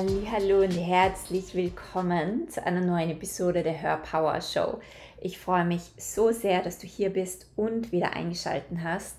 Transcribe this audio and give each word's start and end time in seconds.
Hallo 0.00 0.62
und 0.62 0.70
herzlich 0.70 1.54
willkommen 1.54 2.48
zu 2.48 2.64
einer 2.64 2.80
neuen 2.80 3.10
Episode 3.10 3.62
der 3.62 3.82
Hörpower 3.82 4.40
Show. 4.40 4.78
Ich 5.20 5.38
freue 5.38 5.66
mich 5.66 5.82
so 5.98 6.32
sehr, 6.32 6.62
dass 6.62 6.78
du 6.78 6.86
hier 6.86 7.10
bist 7.10 7.50
und 7.54 7.92
wieder 7.92 8.14
eingeschaltet 8.14 8.78
hast. 8.82 9.16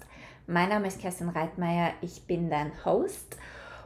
Mein 0.48 0.70
Name 0.70 0.88
ist 0.88 1.00
Kerstin 1.00 1.30
Reitmeier, 1.30 1.94
ich 2.02 2.24
bin 2.24 2.50
dein 2.50 2.72
Host 2.84 3.38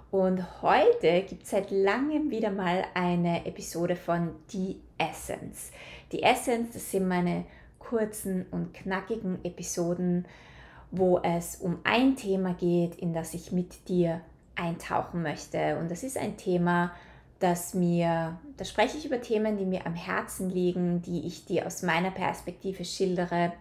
und 0.10 0.62
heute 0.62 1.24
gibt 1.24 1.44
es 1.44 1.50
seit 1.50 1.70
langem 1.70 2.32
wieder 2.32 2.52
mal 2.52 2.86
eine 2.94 3.46
Episode 3.46 3.98
von 3.98 4.32
Die 4.54 4.80
Essence. 4.98 5.72
Die 6.14 6.24
Essence, 6.24 6.76
das 6.76 6.92
sind 6.92 7.10
meine 7.10 7.44
kurzen 7.78 8.46
und 8.52 8.74
knackigen 8.74 9.44
Episoden, 9.44 10.26
wo 10.92 11.20
es 11.20 11.58
um 11.58 11.80
ein 11.84 12.16
Thema 12.16 12.54
geht, 12.54 12.96
in 12.96 13.14
das 13.14 13.34
ich 13.34 13.52
mit 13.52 13.90
dir 13.90 14.22
eintauchen 14.56 15.22
möchte. 15.22 15.78
Und 15.78 15.90
das 15.92 16.04
ist 16.04 16.18
ein 16.18 16.38
Thema, 16.38 16.92
das 17.40 17.74
mir, 17.74 18.38
da 18.58 18.66
spreche 18.66 18.98
ich 18.98 19.06
über 19.06 19.22
Themen, 19.22 19.58
die 19.58 19.66
mir 19.66 19.86
am 19.86 19.94
Herzen 19.94 20.50
liegen, 20.50 21.02
die 21.02 21.28
ich 21.28 21.46
dir 21.46 21.66
aus 21.66 21.84
meiner 21.84 22.12
Perspektive 22.12 22.86
schildere 22.86 23.54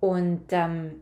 und 0.00 0.44
ähm, 0.50 0.92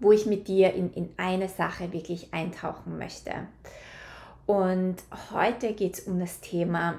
wo 0.00 0.12
ich 0.12 0.26
mit 0.26 0.48
dir 0.48 0.74
in, 0.74 0.92
in 0.94 1.10
eine 1.16 1.48
Sache 1.48 1.92
wirklich 1.92 2.32
eintauchen 2.32 2.98
möchte. 2.98 3.32
Und 4.46 4.96
heute 5.32 5.74
geht 5.74 5.94
es 5.94 6.00
um 6.00 6.18
das 6.18 6.40
Thema 6.40 6.98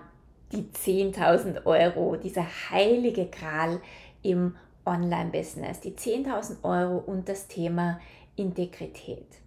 die 0.52 0.64
10.000 0.64 1.66
Euro, 1.66 2.16
dieser 2.16 2.46
heilige 2.70 3.26
Gral 3.26 3.82
im 4.22 4.56
Online-Business, 4.86 5.82
die 5.82 5.92
10.000 5.92 6.64
Euro 6.64 6.98
und 6.98 7.30
das 7.30 7.48
Thema 7.48 8.00
Integrität. 8.36 9.41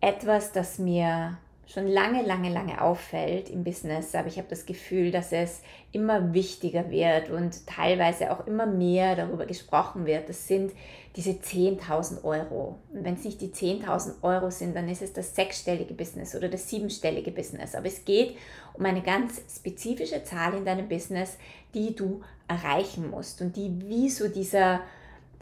Etwas, 0.00 0.52
das 0.52 0.78
mir 0.78 1.38
schon 1.72 1.86
lange, 1.86 2.22
lange, 2.22 2.50
lange 2.50 2.80
auffällt 2.80 3.48
im 3.48 3.62
Business, 3.62 4.14
aber 4.14 4.26
ich 4.26 4.38
habe 4.38 4.48
das 4.48 4.66
Gefühl, 4.66 5.12
dass 5.12 5.30
es 5.30 5.62
immer 5.92 6.34
wichtiger 6.34 6.90
wird 6.90 7.30
und 7.30 7.66
teilweise 7.66 8.32
auch 8.32 8.46
immer 8.46 8.66
mehr 8.66 9.14
darüber 9.14 9.46
gesprochen 9.46 10.04
wird. 10.04 10.28
Das 10.28 10.48
sind 10.48 10.72
diese 11.14 11.30
10.000 11.30 12.24
Euro. 12.24 12.78
Und 12.92 13.04
wenn 13.04 13.14
es 13.14 13.24
nicht 13.24 13.40
die 13.40 13.50
10.000 13.50 14.22
Euro 14.22 14.50
sind, 14.50 14.74
dann 14.74 14.88
ist 14.88 15.02
es 15.02 15.12
das 15.12 15.34
sechsstellige 15.36 15.94
Business 15.94 16.34
oder 16.34 16.48
das 16.48 16.68
siebenstellige 16.68 17.30
Business. 17.30 17.74
Aber 17.76 17.86
es 17.86 18.04
geht 18.04 18.36
um 18.74 18.84
eine 18.84 19.02
ganz 19.02 19.40
spezifische 19.54 20.24
Zahl 20.24 20.54
in 20.54 20.64
deinem 20.64 20.88
Business, 20.88 21.36
die 21.74 21.94
du 21.94 22.20
erreichen 22.48 23.10
musst 23.10 23.40
und 23.42 23.56
die 23.56 23.72
wie 23.88 24.10
so 24.10 24.26
dieser, 24.28 24.80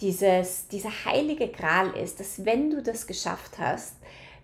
dieses, 0.00 0.68
dieser 0.68 0.90
heilige 1.06 1.48
Gral 1.48 1.90
ist, 1.96 2.20
dass 2.20 2.44
wenn 2.44 2.70
du 2.70 2.82
das 2.82 3.06
geschafft 3.06 3.58
hast, 3.58 3.94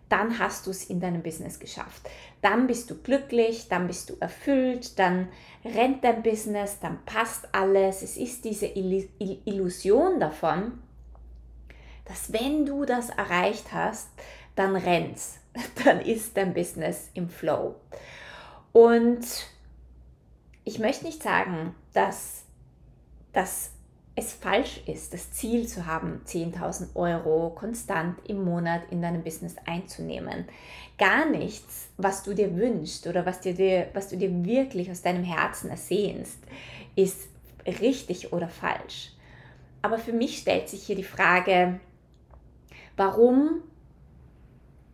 dann 0.09 0.39
hast 0.39 0.67
du 0.67 0.71
es 0.71 0.85
in 0.85 1.01
deinem 1.01 1.23
Business 1.23 1.59
geschafft. 1.59 2.09
Dann 2.41 2.67
bist 2.67 2.91
du 2.91 2.97
glücklich, 2.97 3.69
dann 3.69 3.87
bist 3.87 4.11
du 4.11 4.17
erfüllt, 4.21 4.99
dann 4.99 5.29
rennt 5.65 6.05
dein 6.05 6.23
Business, 6.23 6.79
dann 6.81 7.05
passt 7.05 7.49
alles. 7.53 8.03
Es 8.03 8.17
ist 8.17 8.45
diese 8.45 8.67
Illusion 8.67 10.21
davon, 10.21 10.79
dass 12.05 12.33
wenn 12.33 12.67
du 12.67 12.85
das 12.85 13.09
erreicht 13.11 13.73
hast, 13.73 14.09
dann 14.55 14.77
rennt's, 14.77 15.39
dann 15.85 16.01
ist 16.01 16.37
dein 16.37 16.55
Business 16.55 17.11
im 17.15 17.29
Flow. 17.29 17.77
Und 18.73 19.25
ich 20.65 20.79
möchte 20.79 21.05
nicht 21.07 21.23
sagen, 21.23 21.75
dass 21.93 22.45
das 23.33 23.74
es 24.17 24.33
falsch 24.33 24.81
ist, 24.87 25.13
das 25.13 25.33
Ziel 25.33 25.67
zu 25.67 25.87
haben, 25.87 26.21
10.000 26.27 26.95
Euro 26.95 27.51
konstant 27.51 28.17
im 28.29 28.45
Monat 28.45 28.83
in 28.91 29.03
deinem 29.03 29.25
Business 29.25 29.57
einzunehmen. 29.67 30.45
Gar 30.99 31.29
nichts, 31.31 31.89
was 31.97 32.23
du 32.23 32.33
dir 32.33 32.57
wünschst 32.57 33.09
oder 33.09 33.27
was, 33.27 33.41
dir, 33.41 33.89
was 33.93 34.09
du 34.09 34.17
dir 34.17 34.45
wirklich 34.45 34.91
aus 34.91 35.03
deinem 35.03 35.25
Herzen 35.25 35.69
ersehnst, 35.69 36.39
ist 36.95 37.29
richtig 37.67 38.33
oder 38.33 38.49
falsch. 38.49 39.13
Aber 39.83 39.99
für 39.99 40.13
mich 40.13 40.39
stellt 40.39 40.69
sich 40.69 40.85
hier 40.85 40.97
die 40.97 41.03
Frage, 41.03 41.81
warum, 42.97 43.63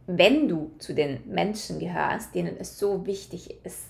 wenn 0.06 0.48
du 0.48 0.70
zu 0.78 0.94
den 0.94 1.20
Menschen 1.26 1.78
gehörst, 1.78 2.34
denen 2.34 2.56
es 2.56 2.78
so 2.78 3.04
wichtig 3.04 3.54
ist, 3.64 3.84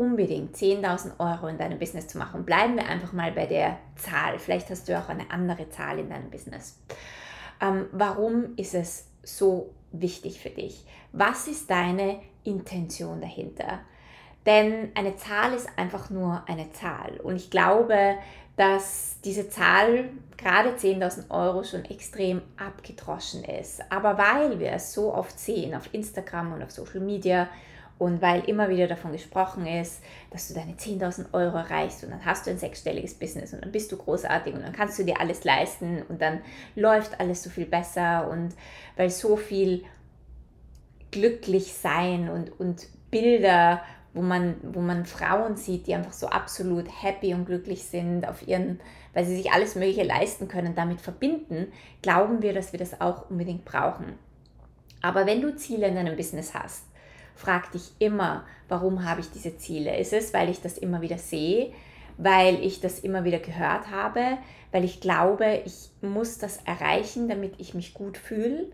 unbedingt 0.00 0.56
10.000 0.56 1.20
Euro 1.20 1.46
in 1.48 1.58
deinem 1.58 1.78
Business 1.78 2.08
zu 2.08 2.16
machen. 2.16 2.46
Bleiben 2.46 2.74
wir 2.76 2.88
einfach 2.88 3.12
mal 3.12 3.32
bei 3.32 3.44
der 3.44 3.76
Zahl. 3.96 4.38
Vielleicht 4.38 4.70
hast 4.70 4.88
du 4.88 4.98
auch 4.98 5.10
eine 5.10 5.30
andere 5.30 5.68
Zahl 5.68 5.98
in 5.98 6.08
deinem 6.08 6.30
Business. 6.30 6.78
Ähm, 7.60 7.86
warum 7.92 8.56
ist 8.56 8.74
es 8.74 9.06
so 9.22 9.74
wichtig 9.92 10.40
für 10.40 10.48
dich? 10.48 10.86
Was 11.12 11.48
ist 11.48 11.70
deine 11.70 12.18
Intention 12.44 13.20
dahinter? 13.20 13.80
Denn 14.46 14.90
eine 14.94 15.16
Zahl 15.16 15.52
ist 15.52 15.68
einfach 15.76 16.08
nur 16.08 16.44
eine 16.46 16.72
Zahl. 16.72 17.20
Und 17.22 17.36
ich 17.36 17.50
glaube, 17.50 18.16
dass 18.56 19.18
diese 19.22 19.50
Zahl, 19.50 20.08
gerade 20.38 20.70
10.000 20.70 21.30
Euro, 21.30 21.62
schon 21.62 21.84
extrem 21.84 22.40
abgedroschen 22.56 23.44
ist. 23.44 23.82
Aber 23.90 24.16
weil 24.16 24.58
wir 24.60 24.72
es 24.72 24.94
so 24.94 25.12
oft 25.12 25.38
sehen 25.38 25.74
auf 25.74 25.92
Instagram 25.92 26.54
und 26.54 26.62
auf 26.62 26.70
Social 26.70 27.00
Media, 27.00 27.48
und 28.00 28.22
weil 28.22 28.48
immer 28.48 28.70
wieder 28.70 28.86
davon 28.86 29.12
gesprochen 29.12 29.66
ist, 29.66 30.02
dass 30.30 30.48
du 30.48 30.54
deine 30.54 30.72
10.000 30.72 31.34
Euro 31.34 31.58
erreichst 31.58 32.02
und 32.02 32.10
dann 32.10 32.24
hast 32.24 32.46
du 32.46 32.50
ein 32.50 32.58
sechsstelliges 32.58 33.12
Business 33.12 33.52
und 33.52 33.62
dann 33.62 33.72
bist 33.72 33.92
du 33.92 33.98
großartig 33.98 34.54
und 34.54 34.62
dann 34.62 34.72
kannst 34.72 34.98
du 34.98 35.04
dir 35.04 35.20
alles 35.20 35.44
leisten 35.44 36.02
und 36.08 36.22
dann 36.22 36.40
läuft 36.74 37.20
alles 37.20 37.42
so 37.42 37.50
viel 37.50 37.66
besser 37.66 38.30
und 38.30 38.54
weil 38.96 39.10
so 39.10 39.36
viel 39.36 39.84
glücklich 41.10 41.74
sein 41.74 42.30
und, 42.30 42.58
und 42.58 42.86
Bilder, 43.10 43.82
wo 44.14 44.22
man, 44.22 44.56
wo 44.62 44.80
man 44.80 45.04
Frauen 45.04 45.58
sieht, 45.58 45.86
die 45.86 45.94
einfach 45.94 46.14
so 46.14 46.28
absolut 46.28 46.86
happy 47.02 47.34
und 47.34 47.44
glücklich 47.44 47.84
sind, 47.84 48.26
auf 48.26 48.48
ihren, 48.48 48.80
weil 49.12 49.26
sie 49.26 49.36
sich 49.36 49.52
alles 49.52 49.74
Mögliche 49.74 50.04
leisten 50.04 50.48
können, 50.48 50.74
damit 50.74 51.02
verbinden, 51.02 51.70
glauben 52.00 52.40
wir, 52.40 52.54
dass 52.54 52.72
wir 52.72 52.78
das 52.78 52.98
auch 53.02 53.28
unbedingt 53.28 53.66
brauchen. 53.66 54.14
Aber 55.02 55.26
wenn 55.26 55.42
du 55.42 55.54
Ziele 55.54 55.88
in 55.88 55.96
deinem 55.96 56.16
Business 56.16 56.54
hast, 56.54 56.89
frag 57.40 57.72
dich 57.72 57.92
immer, 57.98 58.44
warum 58.68 59.04
habe 59.04 59.20
ich 59.20 59.30
diese 59.30 59.56
Ziele? 59.56 59.96
Ist 59.96 60.12
es, 60.12 60.34
weil 60.34 60.50
ich 60.50 60.60
das 60.60 60.76
immer 60.76 61.00
wieder 61.00 61.16
sehe, 61.16 61.72
weil 62.18 62.62
ich 62.62 62.80
das 62.80 62.98
immer 62.98 63.24
wieder 63.24 63.38
gehört 63.38 63.90
habe, 63.90 64.36
weil 64.72 64.84
ich 64.84 65.00
glaube, 65.00 65.62
ich 65.64 65.90
muss 66.02 66.36
das 66.36 66.58
erreichen, 66.66 67.28
damit 67.28 67.54
ich 67.56 67.74
mich 67.74 67.94
gut 67.94 68.18
fühle? 68.18 68.66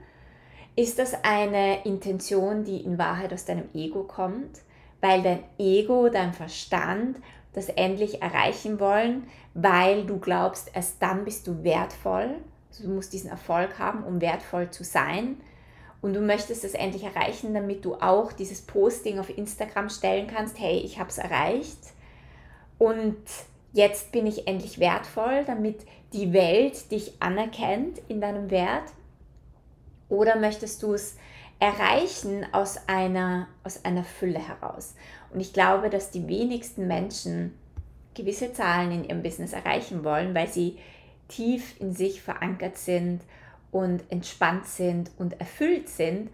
Ist 0.75 0.99
das 0.99 1.15
eine 1.23 1.85
Intention, 1.85 2.65
die 2.65 2.79
in 2.79 2.99
Wahrheit 2.99 3.33
aus 3.33 3.45
deinem 3.45 3.69
Ego 3.73 4.03
kommt, 4.03 4.61
weil 5.01 5.23
dein 5.23 5.45
Ego, 5.59 6.09
dein 6.09 6.33
Verstand 6.35 7.19
das 7.53 7.69
endlich 7.69 8.21
erreichen 8.21 8.81
wollen, 8.81 9.29
weil 9.55 10.05
du 10.05 10.19
glaubst, 10.19 10.71
erst 10.75 11.01
dann 11.01 11.25
bist 11.25 11.47
du 11.47 11.63
wertvoll. 11.63 12.35
Also 12.69 12.83
du 12.83 12.91
musst 12.91 13.13
diesen 13.13 13.31
Erfolg 13.31 13.79
haben, 13.79 14.03
um 14.03 14.21
wertvoll 14.21 14.71
zu 14.71 14.83
sein 14.83 15.37
und 16.07 16.13
du 16.13 16.21
möchtest 16.21 16.63
es 16.63 16.75
endlich 16.75 17.03
erreichen, 17.03 17.53
damit 17.53 17.85
du 17.85 17.97
auch 17.97 18.31
dieses 18.31 18.63
Posting 18.63 19.19
auf 19.19 19.37
Instagram 19.37 19.89
stellen 19.89 20.29
kannst, 20.29 20.57
hey, 20.57 20.79
ich 20.79 21.01
habe 21.01 21.11
es 21.11 21.19
erreicht 21.19 21.81
und 22.79 23.17
jetzt 23.73 24.13
bin 24.13 24.25
ich 24.25 24.47
endlich 24.47 24.79
wertvoll, 24.79 25.43
damit 25.45 25.81
die 26.13 26.33
Welt 26.33 26.93
dich 26.93 27.15
anerkennt 27.19 28.01
in 28.07 28.21
deinem 28.21 28.53
Wert? 28.53 28.85
Oder 30.09 30.37
möchtest 30.37 30.81
du 30.85 30.95
es 30.95 31.17
erreichen 31.59 32.47
aus 32.53 32.79
einer, 32.87 33.49
aus 33.65 33.85
einer 33.85 34.05
Fülle 34.05 34.39
heraus? 34.39 34.95
Und 35.35 35.41
ich 35.41 35.53
glaube, 35.53 35.91
dass 35.91 36.13
die 36.13 36.29
wenigsten 36.29 36.87
Menschen 36.87 37.59
gewisse 38.15 38.53
Zahlen 38.53 38.93
in 38.93 39.05
ihrem 39.07 39.25
Business 39.25 39.53
erreichen 39.53 40.05
wollen, 40.05 40.37
weil 40.37 40.47
sie 40.47 40.79
tief 41.27 41.81
in 41.81 41.93
sich 41.93 42.23
verankert 42.23 42.79
sind 42.79 43.23
und 43.77 44.03
entspannt 44.11 44.67
sind 44.67 45.11
und 45.19 45.39
erfüllt 45.39 45.91
sind 45.91 46.31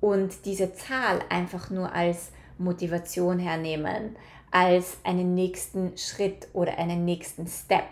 und 0.00 0.46
diese 0.46 0.72
Zahl 0.72 1.20
einfach 1.28 1.68
nur 1.68 1.92
als 1.92 2.30
Motivation 2.56 3.38
hernehmen, 3.38 4.16
als 4.50 4.96
einen 5.04 5.34
nächsten 5.34 5.98
Schritt 5.98 6.48
oder 6.54 6.78
einen 6.78 7.04
nächsten 7.04 7.46
Step. 7.46 7.84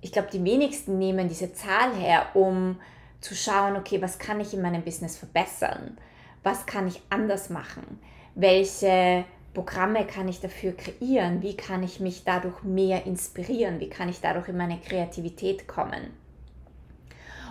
Ich 0.00 0.12
glaube, 0.12 0.28
die 0.32 0.44
wenigsten 0.44 0.98
nehmen 0.98 1.28
diese 1.28 1.52
Zahl 1.52 1.92
her, 1.96 2.26
um 2.34 2.76
zu 3.20 3.34
schauen, 3.34 3.74
okay, 3.74 4.00
was 4.00 4.20
kann 4.20 4.38
ich 4.38 4.54
in 4.54 4.62
meinem 4.62 4.82
Business 4.82 5.16
verbessern? 5.16 5.98
Was 6.44 6.66
kann 6.66 6.86
ich 6.86 7.02
anders 7.10 7.50
machen? 7.50 7.98
Welche 8.36 9.24
Programme 9.54 10.06
kann 10.06 10.28
ich 10.28 10.38
dafür 10.40 10.76
kreieren? 10.76 11.42
Wie 11.42 11.56
kann 11.56 11.82
ich 11.82 11.98
mich 11.98 12.22
dadurch 12.22 12.62
mehr 12.62 13.06
inspirieren? 13.06 13.80
Wie 13.80 13.88
kann 13.88 14.08
ich 14.08 14.20
dadurch 14.20 14.48
in 14.48 14.56
meine 14.56 14.78
Kreativität 14.78 15.66
kommen? 15.66 16.27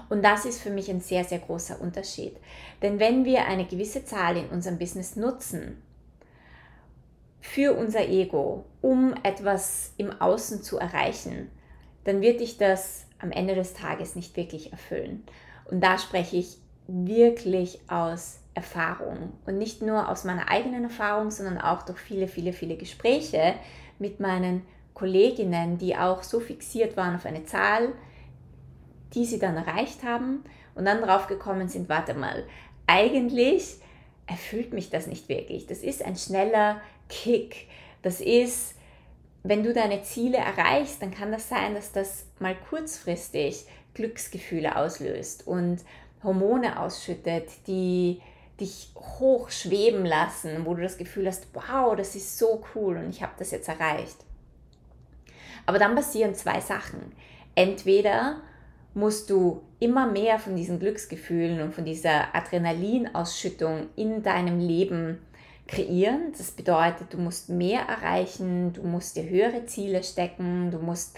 Und 0.09 0.24
das 0.24 0.45
ist 0.45 0.62
für 0.62 0.69
mich 0.69 0.89
ein 0.89 1.01
sehr, 1.01 1.24
sehr 1.24 1.39
großer 1.39 1.81
Unterschied. 1.81 2.38
Denn 2.81 3.00
wenn 3.00 3.25
wir 3.25 3.45
eine 3.45 3.65
gewisse 3.65 4.06
Zahl 4.06 4.38
in 4.38 4.48
unserem 4.50 4.77
Business 4.77 5.15
nutzen, 5.15 5.81
für 7.42 7.74
unser 7.74 8.07
Ego, 8.07 8.65
um 8.81 9.13
etwas 9.24 9.94
im 9.98 10.12
Außen 10.12 10.63
zu 10.63 10.77
erreichen, 10.77 11.50
dann 12.04 12.21
wird 12.21 12.42
dich 12.42 12.57
das 12.57 13.06
am 13.19 13.31
Ende 13.31 13.56
des 13.56 13.74
Tages 13.74 14.15
nicht 14.15 14.36
wirklich 14.38 14.71
erfüllen. 14.71 15.24
Und 15.65 15.81
da 15.81 15.98
spreche 15.98 16.38
ich 16.38 16.57
wirklich 16.88 17.80
aus 17.89 18.39
Erfahrung 18.53 19.33
und 19.45 19.57
nicht 19.57 19.81
nur 19.81 20.10
aus 20.10 20.24
meiner 20.24 20.50
eigenen 20.50 20.83
Erfahrung, 20.83 21.31
sondern 21.31 21.60
auch 21.60 21.83
durch 21.83 22.00
viele, 22.00 22.27
viele, 22.27 22.53
viele 22.53 22.75
Gespräche 22.75 23.56
mit 24.00 24.19
meinen 24.19 24.63
Kolleginnen, 24.94 25.77
die 25.77 25.95
auch 25.95 26.24
so 26.24 26.39
fixiert 26.39 26.98
waren 26.98 27.15
auf 27.15 27.25
eine 27.25 27.45
Zahl, 27.45 27.94
die 29.13 29.25
sie 29.25 29.39
dann 29.39 29.57
erreicht 29.57 30.04
haben 30.04 30.44
und 30.75 30.86
dann 30.86 31.01
drauf 31.01 31.27
gekommen 31.27 31.68
sind, 31.68 31.89
warte 31.89 32.13
mal, 32.13 32.44
eigentlich 32.86 33.77
erfüllt 34.27 34.74
mich 34.74 34.89
das 34.89 35.07
nicht 35.07 35.30
wirklich. 35.30 35.68
Das 35.68 35.80
ist 35.80 36.04
ein 36.04 36.15
schneller 36.15 36.81
Kick. 37.09 37.68
Das 38.01 38.21
ist, 38.21 38.75
wenn 39.44 39.63
du 39.63 39.74
deine 39.74 40.04
Ziele 40.04 40.38
erreichst, 40.38 41.01
dann 41.01 41.12
kann 41.12 41.31
das 41.31 41.50
sein, 41.50 41.74
dass 41.74 41.92
das 41.92 42.25
mal 42.39 42.56
kurzfristig 42.69 43.65
Glücksgefühle 43.94 44.75
auslöst 44.75 45.48
und 45.48 45.80
Hormone 46.24 46.80
ausschüttet, 46.80 47.50
die 47.68 48.21
dich 48.60 48.92
hoch 48.95 49.50
schweben 49.50 50.06
lassen, 50.06 50.65
wo 50.65 50.74
du 50.74 50.81
das 50.81 50.98
Gefühl 50.98 51.27
hast, 51.27 51.48
wow, 51.53 51.95
das 51.95 52.15
ist 52.15 52.38
so 52.38 52.63
cool 52.75 52.98
und 52.98 53.10
ich 53.10 53.21
habe 53.21 53.33
das 53.38 53.51
jetzt 53.51 53.69
erreicht. 53.69 54.18
Aber 55.65 55.80
dann 55.80 55.95
passieren 55.95 56.33
zwei 56.33 56.60
Sachen. 56.60 57.12
Entweder 57.56 58.42
musst 58.97 59.29
du 59.29 59.61
immer 59.79 60.07
mehr 60.07 60.39
von 60.39 60.55
diesen 60.55 60.79
Glücksgefühlen 60.79 61.61
und 61.61 61.75
von 61.75 61.85
dieser 61.85 62.35
Adrenalinausschüttung 62.35 63.89
in 63.95 64.23
deinem 64.23 64.59
Leben 64.59 65.19
kreieren. 65.67 66.31
Das 66.35 66.49
bedeutet, 66.49 67.13
du 67.13 67.17
musst 67.17 67.49
mehr 67.49 67.81
erreichen, 67.81 68.73
du 68.73 68.81
musst 68.81 69.15
dir 69.15 69.29
höhere 69.29 69.67
Ziele 69.67 70.03
stecken, 70.03 70.71
du 70.71 70.79
musst 70.79 71.15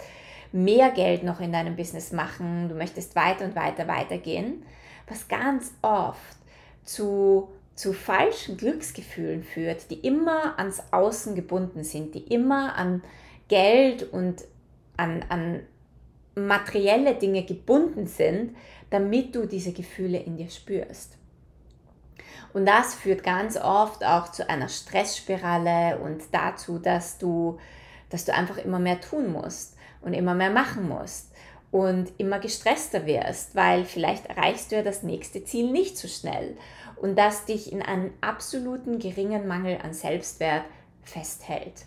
mehr 0.52 0.90
Geld 0.90 1.22
noch 1.22 1.40
in 1.40 1.52
deinem 1.52 1.74
Business 1.74 2.12
machen, 2.12 2.68
du 2.68 2.74
möchtest 2.74 3.16
weiter 3.16 3.46
und 3.46 3.56
weiter 3.56 3.88
weitergehen, 3.88 4.62
was 5.08 5.26
ganz 5.28 5.72
oft 5.80 6.36
zu, 6.84 7.48
zu 7.76 7.94
falschen 7.94 8.58
Glücksgefühlen 8.58 9.42
führt, 9.42 9.90
die 9.90 10.00
immer 10.00 10.58
ans 10.58 10.82
Außen 10.90 11.34
gebunden 11.34 11.82
sind, 11.82 12.14
die 12.14 12.24
immer 12.24 12.76
an 12.76 13.02
Geld 13.48 14.02
und 14.12 14.44
an, 14.98 15.24
an 15.30 15.60
materielle 16.46 17.14
Dinge 17.14 17.44
gebunden 17.44 18.06
sind, 18.06 18.56
damit 18.90 19.34
du 19.34 19.46
diese 19.46 19.72
Gefühle 19.72 20.18
in 20.18 20.36
dir 20.36 20.50
spürst. 20.50 21.16
Und 22.52 22.66
das 22.66 22.94
führt 22.94 23.22
ganz 23.22 23.56
oft 23.56 24.04
auch 24.04 24.32
zu 24.32 24.48
einer 24.48 24.68
Stressspirale 24.68 25.98
und 25.98 26.22
dazu, 26.32 26.78
dass 26.78 27.18
du, 27.18 27.58
dass 28.08 28.24
du 28.24 28.34
einfach 28.34 28.58
immer 28.58 28.80
mehr 28.80 29.00
tun 29.00 29.32
musst 29.32 29.76
und 30.02 30.14
immer 30.14 30.34
mehr 30.34 30.50
machen 30.50 30.88
musst 30.88 31.32
und 31.70 32.10
immer 32.18 32.40
gestresster 32.40 33.06
wirst, 33.06 33.54
weil 33.54 33.84
vielleicht 33.84 34.26
erreichst 34.26 34.72
du 34.72 34.76
ja 34.76 34.82
das 34.82 35.04
nächste 35.04 35.44
Ziel 35.44 35.70
nicht 35.70 35.96
so 35.96 36.08
schnell 36.08 36.56
und 36.96 37.16
das 37.16 37.44
dich 37.44 37.72
in 37.72 37.82
einen 37.82 38.12
absoluten 38.20 38.98
geringen 38.98 39.46
Mangel 39.46 39.78
an 39.82 39.94
Selbstwert 39.94 40.64
festhält. 41.02 41.84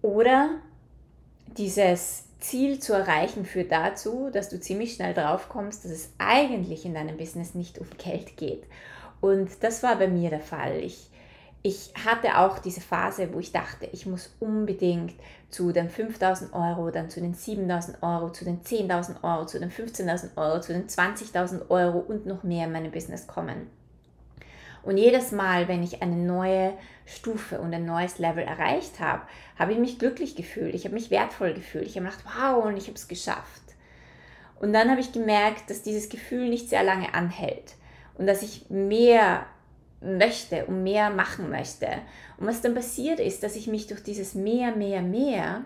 Oder 0.00 0.50
dieses 1.56 2.24
Ziel 2.42 2.78
zu 2.80 2.92
erreichen 2.92 3.44
führt 3.44 3.72
dazu, 3.72 4.28
dass 4.32 4.48
du 4.48 4.60
ziemlich 4.60 4.94
schnell 4.94 5.14
drauf 5.14 5.48
kommst, 5.48 5.84
dass 5.84 5.92
es 5.92 6.12
eigentlich 6.18 6.84
in 6.84 6.94
deinem 6.94 7.16
Business 7.16 7.54
nicht 7.54 7.78
um 7.78 7.86
Geld 7.98 8.36
geht. 8.36 8.64
Und 9.20 9.62
das 9.62 9.82
war 9.82 9.96
bei 9.96 10.08
mir 10.08 10.30
der 10.30 10.40
Fall. 10.40 10.76
Ich, 10.78 11.08
ich 11.62 11.92
hatte 12.04 12.38
auch 12.38 12.58
diese 12.58 12.80
Phase, 12.80 13.32
wo 13.32 13.38
ich 13.38 13.52
dachte, 13.52 13.88
ich 13.92 14.06
muss 14.06 14.34
unbedingt 14.40 15.14
zu 15.48 15.70
den 15.72 15.88
5000 15.88 16.52
Euro, 16.52 16.90
dann 16.90 17.08
zu 17.08 17.20
den 17.20 17.34
7000 17.34 18.02
Euro, 18.02 18.30
zu 18.30 18.44
den 18.44 18.62
10.000 18.62 19.22
Euro, 19.22 19.46
zu 19.46 19.60
den 19.60 19.70
15.000 19.70 20.36
Euro, 20.36 20.60
zu 20.60 20.72
den 20.72 20.88
20.000 20.88 21.70
Euro 21.70 21.98
und 21.98 22.26
noch 22.26 22.42
mehr 22.42 22.66
in 22.66 22.72
meinem 22.72 22.90
Business 22.90 23.26
kommen. 23.26 23.68
Und 24.82 24.96
jedes 24.96 25.32
Mal, 25.32 25.68
wenn 25.68 25.82
ich 25.82 26.02
eine 26.02 26.16
neue 26.16 26.72
Stufe 27.06 27.60
und 27.60 27.72
ein 27.74 27.84
neues 27.84 28.18
Level 28.18 28.44
erreicht 28.44 29.00
habe, 29.00 29.22
habe 29.58 29.72
ich 29.72 29.78
mich 29.78 29.98
glücklich 29.98 30.34
gefühlt, 30.34 30.74
ich 30.74 30.84
habe 30.84 30.94
mich 30.94 31.10
wertvoll 31.10 31.54
gefühlt, 31.54 31.86
ich 31.86 31.96
habe 31.96 32.06
gedacht, 32.06 32.24
wow, 32.24 32.64
und 32.64 32.76
ich 32.76 32.84
habe 32.84 32.96
es 32.96 33.08
geschafft. 33.08 33.62
Und 34.60 34.72
dann 34.72 34.90
habe 34.90 35.00
ich 35.00 35.12
gemerkt, 35.12 35.70
dass 35.70 35.82
dieses 35.82 36.08
Gefühl 36.08 36.48
nicht 36.48 36.68
sehr 36.68 36.84
lange 36.84 37.14
anhält 37.14 37.74
und 38.16 38.26
dass 38.26 38.42
ich 38.42 38.70
mehr 38.70 39.46
möchte 40.00 40.66
und 40.66 40.82
mehr 40.82 41.10
machen 41.10 41.50
möchte. 41.50 41.88
Und 42.38 42.46
was 42.46 42.60
dann 42.60 42.74
passiert 42.74 43.20
ist, 43.20 43.42
dass 43.42 43.56
ich 43.56 43.66
mich 43.66 43.86
durch 43.86 44.02
dieses 44.02 44.34
mehr, 44.34 44.74
mehr, 44.74 45.02
mehr 45.02 45.64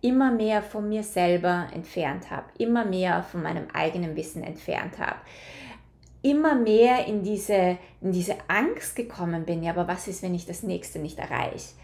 immer 0.00 0.30
mehr 0.30 0.62
von 0.62 0.88
mir 0.88 1.02
selber 1.02 1.68
entfernt 1.72 2.30
habe, 2.30 2.44
immer 2.58 2.84
mehr 2.84 3.22
von 3.22 3.42
meinem 3.42 3.68
eigenen 3.72 4.16
Wissen 4.16 4.42
entfernt 4.42 4.98
habe 4.98 5.16
immer 6.24 6.54
mehr 6.54 7.06
in 7.06 7.22
diese, 7.22 7.78
in 8.00 8.10
diese 8.10 8.36
Angst 8.48 8.96
gekommen 8.96 9.44
bin, 9.44 9.62
ja, 9.62 9.72
aber 9.72 9.86
was 9.86 10.08
ist, 10.08 10.22
wenn 10.22 10.34
ich 10.34 10.46
das 10.46 10.62
nächste 10.62 10.98
nicht 10.98 11.18
erreiche? 11.18 11.74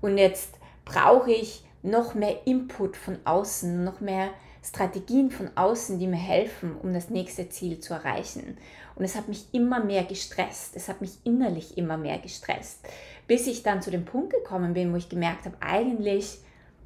Und 0.00 0.16
jetzt 0.16 0.54
brauche 0.86 1.30
ich 1.30 1.62
noch 1.82 2.14
mehr 2.14 2.46
Input 2.46 2.96
von 2.96 3.18
außen, 3.24 3.84
noch 3.84 4.00
mehr 4.00 4.30
Strategien 4.64 5.30
von 5.30 5.50
außen, 5.54 5.98
die 5.98 6.06
mir 6.06 6.16
helfen, 6.16 6.76
um 6.82 6.94
das 6.94 7.10
nächste 7.10 7.48
Ziel 7.50 7.80
zu 7.80 7.92
erreichen. 7.92 8.56
Und 8.96 9.04
es 9.04 9.16
hat 9.16 9.28
mich 9.28 9.46
immer 9.52 9.84
mehr 9.84 10.04
gestresst, 10.04 10.76
es 10.76 10.88
hat 10.88 11.02
mich 11.02 11.12
innerlich 11.24 11.76
immer 11.76 11.98
mehr 11.98 12.18
gestresst, 12.18 12.80
bis 13.26 13.46
ich 13.46 13.62
dann 13.62 13.82
zu 13.82 13.90
dem 13.90 14.06
Punkt 14.06 14.32
gekommen 14.32 14.72
bin, 14.72 14.92
wo 14.92 14.96
ich 14.96 15.08
gemerkt 15.10 15.44
habe, 15.44 15.56
eigentlich 15.60 16.38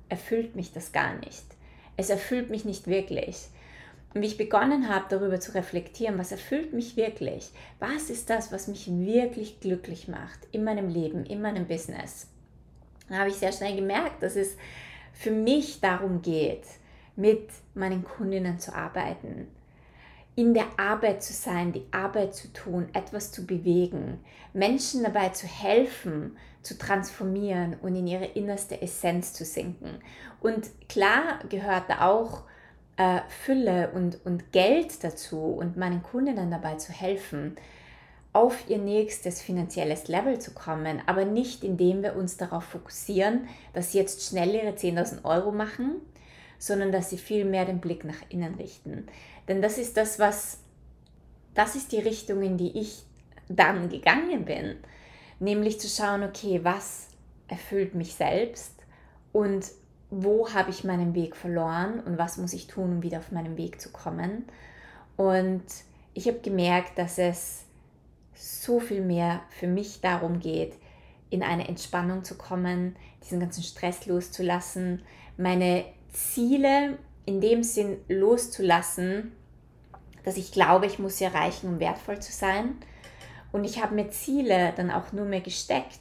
erfüllt 0.08 0.56
mich 0.56 0.72
das 0.72 0.92
gar 0.92 1.14
nicht. 1.18 1.44
Es 1.96 2.10
erfüllt 2.10 2.50
mich 2.50 2.64
nicht 2.64 2.88
wirklich. 2.88 3.48
Und 4.14 4.22
wie 4.22 4.26
ich 4.26 4.38
begonnen 4.38 4.88
habe, 4.88 5.06
darüber 5.08 5.40
zu 5.40 5.54
reflektieren, 5.54 6.18
was 6.18 6.30
erfüllt 6.30 6.72
mich 6.72 6.96
wirklich? 6.96 7.50
Was 7.80 8.10
ist 8.10 8.30
das, 8.30 8.52
was 8.52 8.68
mich 8.68 8.88
wirklich 8.88 9.58
glücklich 9.58 10.06
macht 10.06 10.38
in 10.52 10.62
meinem 10.62 10.88
Leben, 10.88 11.26
in 11.26 11.42
meinem 11.42 11.66
Business? 11.66 12.28
Da 13.08 13.16
habe 13.16 13.30
ich 13.30 13.36
sehr 13.36 13.52
schnell 13.52 13.74
gemerkt, 13.74 14.22
dass 14.22 14.36
es 14.36 14.56
für 15.12 15.32
mich 15.32 15.80
darum 15.80 16.22
geht, 16.22 16.64
mit 17.16 17.48
meinen 17.74 18.04
Kundinnen 18.04 18.58
zu 18.58 18.74
arbeiten, 18.74 19.48
in 20.36 20.54
der 20.54 20.66
Arbeit 20.78 21.22
zu 21.22 21.32
sein, 21.32 21.72
die 21.72 21.86
Arbeit 21.92 22.34
zu 22.34 22.52
tun, 22.52 22.88
etwas 22.92 23.30
zu 23.30 23.46
bewegen, 23.46 24.18
Menschen 24.52 25.04
dabei 25.04 25.28
zu 25.28 25.46
helfen, 25.46 26.36
zu 26.62 26.76
transformieren 26.76 27.76
und 27.82 27.94
in 27.94 28.06
ihre 28.06 28.24
innerste 28.24 28.80
Essenz 28.80 29.32
zu 29.32 29.44
sinken. 29.44 30.00
Und 30.40 30.70
klar 30.88 31.40
gehört 31.48 31.88
da 31.88 32.08
auch 32.08 32.44
äh, 32.96 33.20
Fülle 33.44 33.90
und, 33.90 34.24
und 34.24 34.52
Geld 34.52 35.02
dazu 35.02 35.38
und 35.38 35.76
meinen 35.76 36.02
Kundinnen 36.02 36.50
dabei 36.50 36.74
zu 36.76 36.92
helfen, 36.92 37.56
auf 38.32 38.68
ihr 38.68 38.78
nächstes 38.78 39.40
finanzielles 39.40 40.08
Level 40.08 40.40
zu 40.40 40.52
kommen, 40.52 41.00
aber 41.06 41.24
nicht 41.24 41.62
indem 41.62 42.02
wir 42.02 42.16
uns 42.16 42.36
darauf 42.36 42.64
fokussieren, 42.64 43.48
dass 43.72 43.92
sie 43.92 43.98
jetzt 43.98 44.28
schnell 44.28 44.54
ihre 44.54 44.72
10.000 44.72 45.24
Euro 45.24 45.52
machen, 45.52 46.00
sondern 46.58 46.90
dass 46.90 47.10
sie 47.10 47.18
viel 47.18 47.44
mehr 47.44 47.64
den 47.64 47.80
Blick 47.80 48.04
nach 48.04 48.22
innen 48.30 48.54
richten. 48.56 49.06
Denn 49.46 49.62
das 49.62 49.78
ist 49.78 49.96
das, 49.96 50.18
was, 50.18 50.58
das 51.54 51.76
ist 51.76 51.92
die 51.92 52.00
Richtung, 52.00 52.42
in 52.42 52.56
die 52.56 52.76
ich 52.76 53.04
dann 53.48 53.88
gegangen 53.88 54.44
bin. 54.44 54.76
Nämlich 55.38 55.78
zu 55.78 55.88
schauen, 55.88 56.24
okay, 56.24 56.60
was 56.62 57.08
erfüllt 57.46 57.94
mich 57.94 58.14
selbst 58.14 58.72
und 59.32 59.66
wo 60.16 60.52
habe 60.52 60.70
ich 60.70 60.84
meinen 60.84 61.14
Weg 61.14 61.34
verloren 61.34 61.98
und 62.00 62.18
was 62.18 62.36
muss 62.36 62.52
ich 62.52 62.68
tun, 62.68 62.92
um 62.92 63.02
wieder 63.02 63.18
auf 63.18 63.32
meinen 63.32 63.56
Weg 63.56 63.80
zu 63.80 63.90
kommen. 63.90 64.44
Und 65.16 65.64
ich 66.14 66.28
habe 66.28 66.38
gemerkt, 66.38 66.98
dass 66.98 67.18
es 67.18 67.64
so 68.34 68.78
viel 68.78 69.00
mehr 69.00 69.40
für 69.50 69.66
mich 69.66 70.00
darum 70.00 70.38
geht, 70.38 70.74
in 71.30 71.42
eine 71.42 71.66
Entspannung 71.66 72.22
zu 72.22 72.36
kommen, 72.36 72.94
diesen 73.24 73.40
ganzen 73.40 73.64
Stress 73.64 74.06
loszulassen, 74.06 75.02
meine 75.36 75.84
Ziele 76.12 76.96
in 77.26 77.40
dem 77.40 77.64
Sinn 77.64 77.96
loszulassen, 78.08 79.32
dass 80.22 80.36
ich 80.36 80.52
glaube, 80.52 80.86
ich 80.86 81.00
muss 81.00 81.18
sie 81.18 81.24
erreichen, 81.24 81.68
um 81.68 81.80
wertvoll 81.80 82.20
zu 82.20 82.30
sein. 82.30 82.76
Und 83.50 83.64
ich 83.64 83.82
habe 83.82 83.96
mir 83.96 84.10
Ziele 84.10 84.72
dann 84.76 84.92
auch 84.92 85.12
nur 85.12 85.24
mehr 85.24 85.40
gesteckt, 85.40 86.00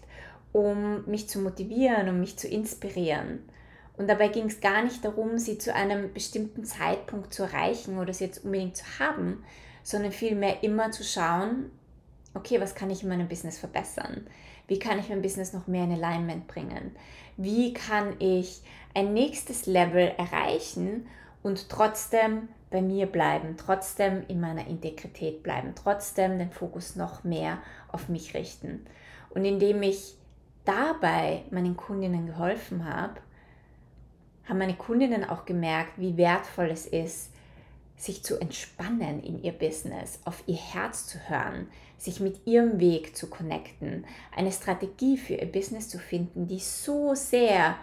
um 0.52 1.04
mich 1.08 1.28
zu 1.30 1.40
motivieren, 1.40 2.10
um 2.10 2.20
mich 2.20 2.38
zu 2.38 2.48
inspirieren. 2.48 3.40
Und 3.96 4.08
dabei 4.08 4.28
ging 4.30 4.46
es 4.46 4.60
gar 4.60 4.84
nicht 4.84 5.06
darum, 5.06 5.38
sie 5.38 5.58
zu 5.58 5.74
einem 5.74 6.14
bestimmten 6.14 6.66
Zeitpunkt 6.66 7.34
zu 7.34 7.44
erreichen 7.44 8.00
oder 8.00 8.14
sie 8.14 8.26
jetzt 8.26 8.44
unbedingt 8.44 8.76
zu 8.76 8.86
haben, 9.00 9.44
sondern 9.84 10.12
vielmehr 10.12 10.64
immer 10.64 10.92
zu 10.92 11.04
schauen, 11.04 11.72
okay, 12.34 12.60
was 12.60 12.74
kann 12.74 12.90
ich 12.90 13.04
in 13.04 13.10
meinem 13.10 13.28
Business 13.28 13.60
verbessern? 13.60 14.26
Wie 14.68 14.80
kann 14.80 14.98
ich 14.98 15.10
mein 15.10 15.22
Business 15.22 15.54
noch 15.54 15.68
mehr 15.68 15.84
in 15.84 15.92
Alignment 15.92 16.48
bringen? 16.48 16.96
Wie 17.38 17.74
kann 17.74 18.16
ich 18.20 18.62
ein 18.96 19.14
nächstes 19.14 19.66
Level 19.66 20.12
erreichen 20.18 21.08
und 21.44 21.70
trotzdem 21.70 22.48
bei 22.72 22.82
mir 22.82 23.06
bleiben, 23.06 23.56
trotzdem 23.58 24.24
in 24.28 24.40
meiner 24.40 24.66
Integrität 24.66 25.44
bleiben, 25.44 25.74
trotzdem 25.76 26.40
den 26.40 26.50
Fokus 26.50 26.96
noch 26.96 27.24
mehr 27.24 27.60
auf 27.92 28.10
mich 28.10 28.34
richten. 28.34 28.86
Und 29.30 29.46
indem 29.46 29.84
ich 29.84 30.16
dabei 30.66 31.44
meinen 31.52 31.78
Kundinnen 31.78 32.26
geholfen 32.26 32.86
habe, 32.86 33.20
haben 34.46 34.58
meine 34.58 34.76
Kundinnen 34.76 35.24
auch 35.24 35.46
gemerkt, 35.46 35.94
wie 35.98 36.18
wertvoll 36.18 36.70
es 36.70 36.86
ist, 36.86 37.32
sich 37.96 38.24
zu 38.24 38.40
entspannen 38.40 39.24
in 39.24 39.42
ihr 39.42 39.54
Business, 39.54 40.20
auf 40.26 40.44
ihr 40.46 40.58
Herz 40.58 41.08
zu 41.08 41.18
hören, 41.30 41.68
sich 41.98 42.20
mit 42.20 42.46
ihrem 42.46 42.80
Weg 42.80 43.16
zu 43.16 43.30
connecten, 43.30 44.06
eine 44.36 44.52
Strategie 44.52 45.18
für 45.18 45.36
ihr 45.36 45.52
Business 45.52 45.88
zu 45.88 46.00
finden, 46.00 46.48
die 46.48 46.60
so 46.60 47.16
sehr 47.16 47.78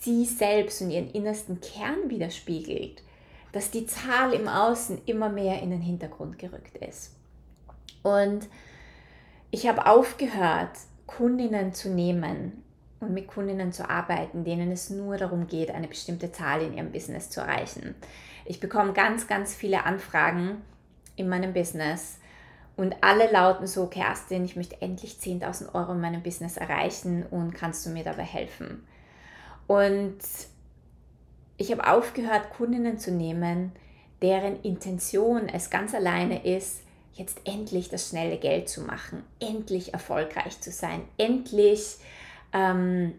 sie 0.00 0.24
selbst 0.24 0.80
und 0.80 0.90
ihren 0.90 1.10
innersten 1.10 1.60
Kern 1.60 2.08
widerspiegelt, 2.08 3.02
dass 3.52 3.70
die 3.70 3.86
Zahl 3.86 4.32
im 4.32 4.48
Außen 4.48 5.02
immer 5.06 5.28
mehr 5.28 5.62
in 5.62 5.70
den 5.70 5.80
Hintergrund 5.80 6.38
gerückt 6.38 6.76
ist. 6.78 7.14
Und 8.02 8.48
ich 9.50 9.66
habe 9.66 9.86
aufgehört, 9.86 10.70
Kundinnen 11.06 11.72
zu 11.72 11.90
nehmen 11.90 12.62
und 13.00 13.12
mit 13.12 13.28
Kundinnen 13.28 13.72
zu 13.72 13.88
arbeiten, 13.88 14.44
denen 14.44 14.72
es 14.72 14.90
nur 14.90 15.16
darum 15.16 15.46
geht, 15.46 15.70
eine 15.70 15.88
bestimmte 15.88 16.32
Zahl 16.32 16.62
in 16.62 16.74
ihrem 16.74 16.92
Business 16.92 17.30
zu 17.30 17.40
erreichen. 17.40 17.94
Ich 18.44 18.60
bekomme 18.60 18.92
ganz, 18.92 19.26
ganz 19.26 19.54
viele 19.54 19.84
Anfragen 19.84 20.62
in 21.16 21.28
meinem 21.28 21.52
Business 21.52 22.18
und 22.76 22.96
alle 23.00 23.30
lauten 23.30 23.66
so, 23.66 23.86
Kerstin, 23.86 24.44
ich 24.44 24.56
möchte 24.56 24.80
endlich 24.80 25.14
10.000 25.14 25.74
Euro 25.74 25.92
in 25.92 26.00
meinem 26.00 26.22
Business 26.22 26.56
erreichen 26.56 27.26
und 27.28 27.54
kannst 27.54 27.84
du 27.84 27.90
mir 27.90 28.04
dabei 28.04 28.22
helfen? 28.22 28.86
Und 29.66 30.18
ich 31.56 31.72
habe 31.72 31.88
aufgehört, 31.88 32.50
Kundinnen 32.50 32.98
zu 32.98 33.10
nehmen, 33.10 33.72
deren 34.22 34.62
Intention 34.62 35.48
es 35.48 35.70
ganz 35.70 35.94
alleine 35.94 36.44
ist, 36.44 36.82
jetzt 37.14 37.40
endlich 37.44 37.88
das 37.88 38.08
schnelle 38.08 38.38
Geld 38.38 38.68
zu 38.68 38.82
machen, 38.82 39.24
endlich 39.40 39.92
erfolgreich 39.92 40.60
zu 40.60 40.70
sein, 40.70 41.02
endlich 41.18 41.96
ähm, 42.52 43.14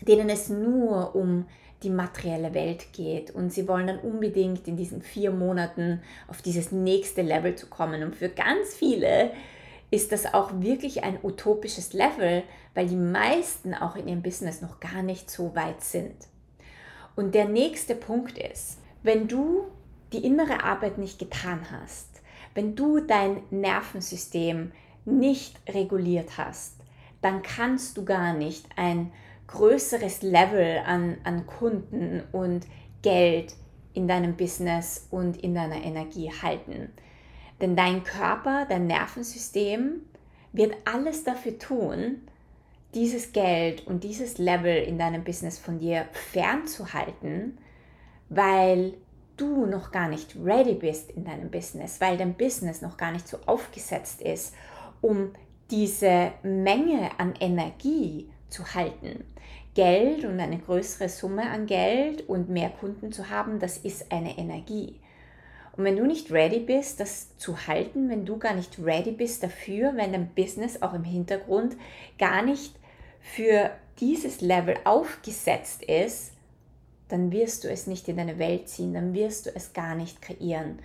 denen 0.00 0.28
es 0.28 0.48
nur 0.48 1.14
um 1.14 1.46
die 1.82 1.90
materielle 1.90 2.54
Welt 2.54 2.92
geht 2.92 3.30
und 3.32 3.52
sie 3.52 3.66
wollen 3.66 3.88
dann 3.88 3.98
unbedingt 3.98 4.68
in 4.68 4.76
diesen 4.76 5.02
vier 5.02 5.32
Monaten 5.32 6.00
auf 6.28 6.42
dieses 6.42 6.70
nächste 6.70 7.22
Level 7.22 7.56
zu 7.56 7.66
kommen. 7.66 8.02
Und 8.02 8.14
für 8.14 8.28
ganz 8.28 8.74
viele 8.74 9.32
ist 9.90 10.12
das 10.12 10.32
auch 10.32 10.52
wirklich 10.60 11.02
ein 11.04 11.18
utopisches 11.22 11.92
Level, 11.92 12.44
weil 12.74 12.86
die 12.86 12.96
meisten 12.96 13.74
auch 13.74 13.96
in 13.96 14.08
ihrem 14.08 14.22
Business 14.22 14.62
noch 14.62 14.80
gar 14.80 15.02
nicht 15.02 15.30
so 15.30 15.54
weit 15.54 15.82
sind. 15.82 16.14
Und 17.14 17.34
der 17.34 17.46
nächste 17.46 17.94
Punkt 17.94 18.38
ist, 18.38 18.78
wenn 19.02 19.28
du 19.28 19.64
die 20.12 20.24
innere 20.24 20.62
Arbeit 20.62 20.98
nicht 20.98 21.18
getan 21.18 21.66
hast, 21.70 22.22
wenn 22.54 22.74
du 22.74 23.00
dein 23.00 23.42
Nervensystem 23.50 24.72
nicht 25.04 25.58
reguliert 25.68 26.38
hast, 26.38 26.76
dann 27.22 27.42
kannst 27.42 27.96
du 27.96 28.04
gar 28.04 28.34
nicht 28.34 28.66
ein 28.76 29.12
größeres 29.46 30.22
Level 30.22 30.82
an, 30.84 31.18
an 31.24 31.46
Kunden 31.46 32.22
und 32.32 32.66
Geld 33.02 33.54
in 33.94 34.08
deinem 34.08 34.36
Business 34.36 35.06
und 35.10 35.36
in 35.42 35.54
deiner 35.54 35.82
Energie 35.82 36.30
halten. 36.42 36.90
Denn 37.60 37.76
dein 37.76 38.02
Körper, 38.02 38.66
dein 38.68 38.86
Nervensystem 38.86 40.02
wird 40.52 40.74
alles 40.84 41.24
dafür 41.24 41.58
tun, 41.58 42.22
dieses 42.94 43.32
Geld 43.32 43.86
und 43.86 44.04
dieses 44.04 44.38
Level 44.38 44.76
in 44.76 44.98
deinem 44.98 45.24
Business 45.24 45.58
von 45.58 45.78
dir 45.78 46.06
fernzuhalten, 46.12 47.58
weil 48.28 48.94
du 49.36 49.66
noch 49.66 49.92
gar 49.92 50.08
nicht 50.08 50.36
ready 50.42 50.74
bist 50.74 51.10
in 51.10 51.24
deinem 51.24 51.50
Business, 51.50 52.00
weil 52.00 52.16
dein 52.16 52.34
Business 52.34 52.82
noch 52.82 52.96
gar 52.96 53.12
nicht 53.12 53.26
so 53.26 53.38
aufgesetzt 53.46 54.20
ist, 54.20 54.54
um 55.00 55.32
diese 55.72 56.32
Menge 56.42 57.10
an 57.18 57.34
Energie 57.40 58.28
zu 58.50 58.74
halten. 58.74 59.24
Geld 59.74 60.24
und 60.26 60.38
eine 60.38 60.58
größere 60.58 61.08
Summe 61.08 61.48
an 61.48 61.66
Geld 61.66 62.28
und 62.28 62.50
mehr 62.50 62.68
Kunden 62.68 63.10
zu 63.10 63.30
haben, 63.30 63.58
das 63.58 63.78
ist 63.78 64.12
eine 64.12 64.36
Energie. 64.36 65.00
Und 65.74 65.84
wenn 65.84 65.96
du 65.96 66.04
nicht 66.04 66.30
ready 66.30 66.60
bist, 66.60 67.00
das 67.00 67.38
zu 67.38 67.66
halten, 67.66 68.10
wenn 68.10 68.26
du 68.26 68.36
gar 68.36 68.52
nicht 68.52 68.78
ready 68.78 69.12
bist 69.12 69.42
dafür, 69.42 69.96
wenn 69.96 70.12
dein 70.12 70.28
Business 70.34 70.82
auch 70.82 70.92
im 70.92 71.04
Hintergrund 71.04 71.76
gar 72.18 72.42
nicht 72.42 72.76
für 73.22 73.70
dieses 73.98 74.42
Level 74.42 74.76
aufgesetzt 74.84 75.82
ist, 75.84 76.32
dann 77.08 77.32
wirst 77.32 77.64
du 77.64 77.68
es 77.68 77.86
nicht 77.86 78.08
in 78.08 78.18
deine 78.18 78.38
Welt 78.38 78.68
ziehen, 78.68 78.92
dann 78.92 79.14
wirst 79.14 79.46
du 79.46 79.50
es 79.54 79.72
gar 79.72 79.94
nicht 79.94 80.20
kreieren. 80.20 80.80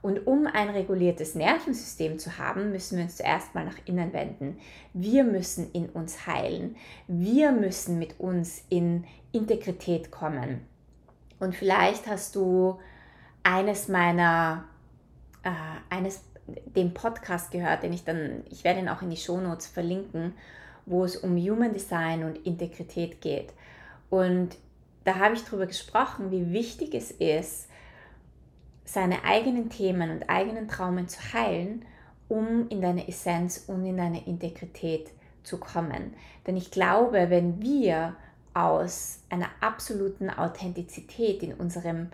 Und 0.00 0.26
um 0.26 0.46
ein 0.46 0.70
reguliertes 0.70 1.34
Nervensystem 1.34 2.18
zu 2.18 2.38
haben, 2.38 2.70
müssen 2.70 2.96
wir 2.96 3.04
uns 3.04 3.16
zuerst 3.16 3.54
mal 3.54 3.64
nach 3.64 3.78
innen 3.84 4.12
wenden. 4.12 4.58
Wir 4.94 5.24
müssen 5.24 5.72
in 5.72 5.88
uns 5.88 6.26
heilen. 6.26 6.76
Wir 7.08 7.50
müssen 7.52 7.98
mit 7.98 8.20
uns 8.20 8.62
in 8.68 9.04
Integrität 9.32 10.10
kommen. 10.10 10.60
Und 11.40 11.54
vielleicht 11.54 12.06
hast 12.06 12.36
du 12.36 12.78
eines 13.42 13.88
meiner, 13.88 14.64
äh, 15.42 15.50
eines, 15.94 16.22
den 16.46 16.94
Podcast 16.94 17.50
gehört, 17.50 17.82
den 17.82 17.92
ich 17.92 18.04
dann, 18.04 18.44
ich 18.50 18.64
werde 18.64 18.80
ihn 18.80 18.88
auch 18.88 19.02
in 19.02 19.10
die 19.10 19.16
Shownotes 19.16 19.66
verlinken, 19.66 20.34
wo 20.86 21.04
es 21.04 21.16
um 21.16 21.36
Human 21.36 21.72
Design 21.72 22.24
und 22.24 22.46
Integrität 22.46 23.20
geht. 23.20 23.52
Und 24.10 24.56
da 25.04 25.16
habe 25.16 25.34
ich 25.34 25.44
darüber 25.44 25.66
gesprochen, 25.66 26.30
wie 26.30 26.52
wichtig 26.52 26.94
es 26.94 27.10
ist, 27.10 27.67
seine 28.88 29.24
eigenen 29.24 29.68
Themen 29.68 30.10
und 30.10 30.30
eigenen 30.30 30.66
Traumen 30.66 31.08
zu 31.08 31.20
heilen, 31.34 31.84
um 32.28 32.68
in 32.70 32.80
deine 32.80 33.06
Essenz 33.06 33.64
und 33.66 33.84
in 33.84 33.98
deine 33.98 34.26
Integrität 34.26 35.10
zu 35.42 35.58
kommen. 35.58 36.14
Denn 36.46 36.56
ich 36.56 36.70
glaube, 36.70 37.28
wenn 37.28 37.60
wir 37.60 38.16
aus 38.54 39.20
einer 39.28 39.50
absoluten 39.60 40.30
Authentizität 40.30 41.42
in 41.42 41.52
unserem 41.52 42.08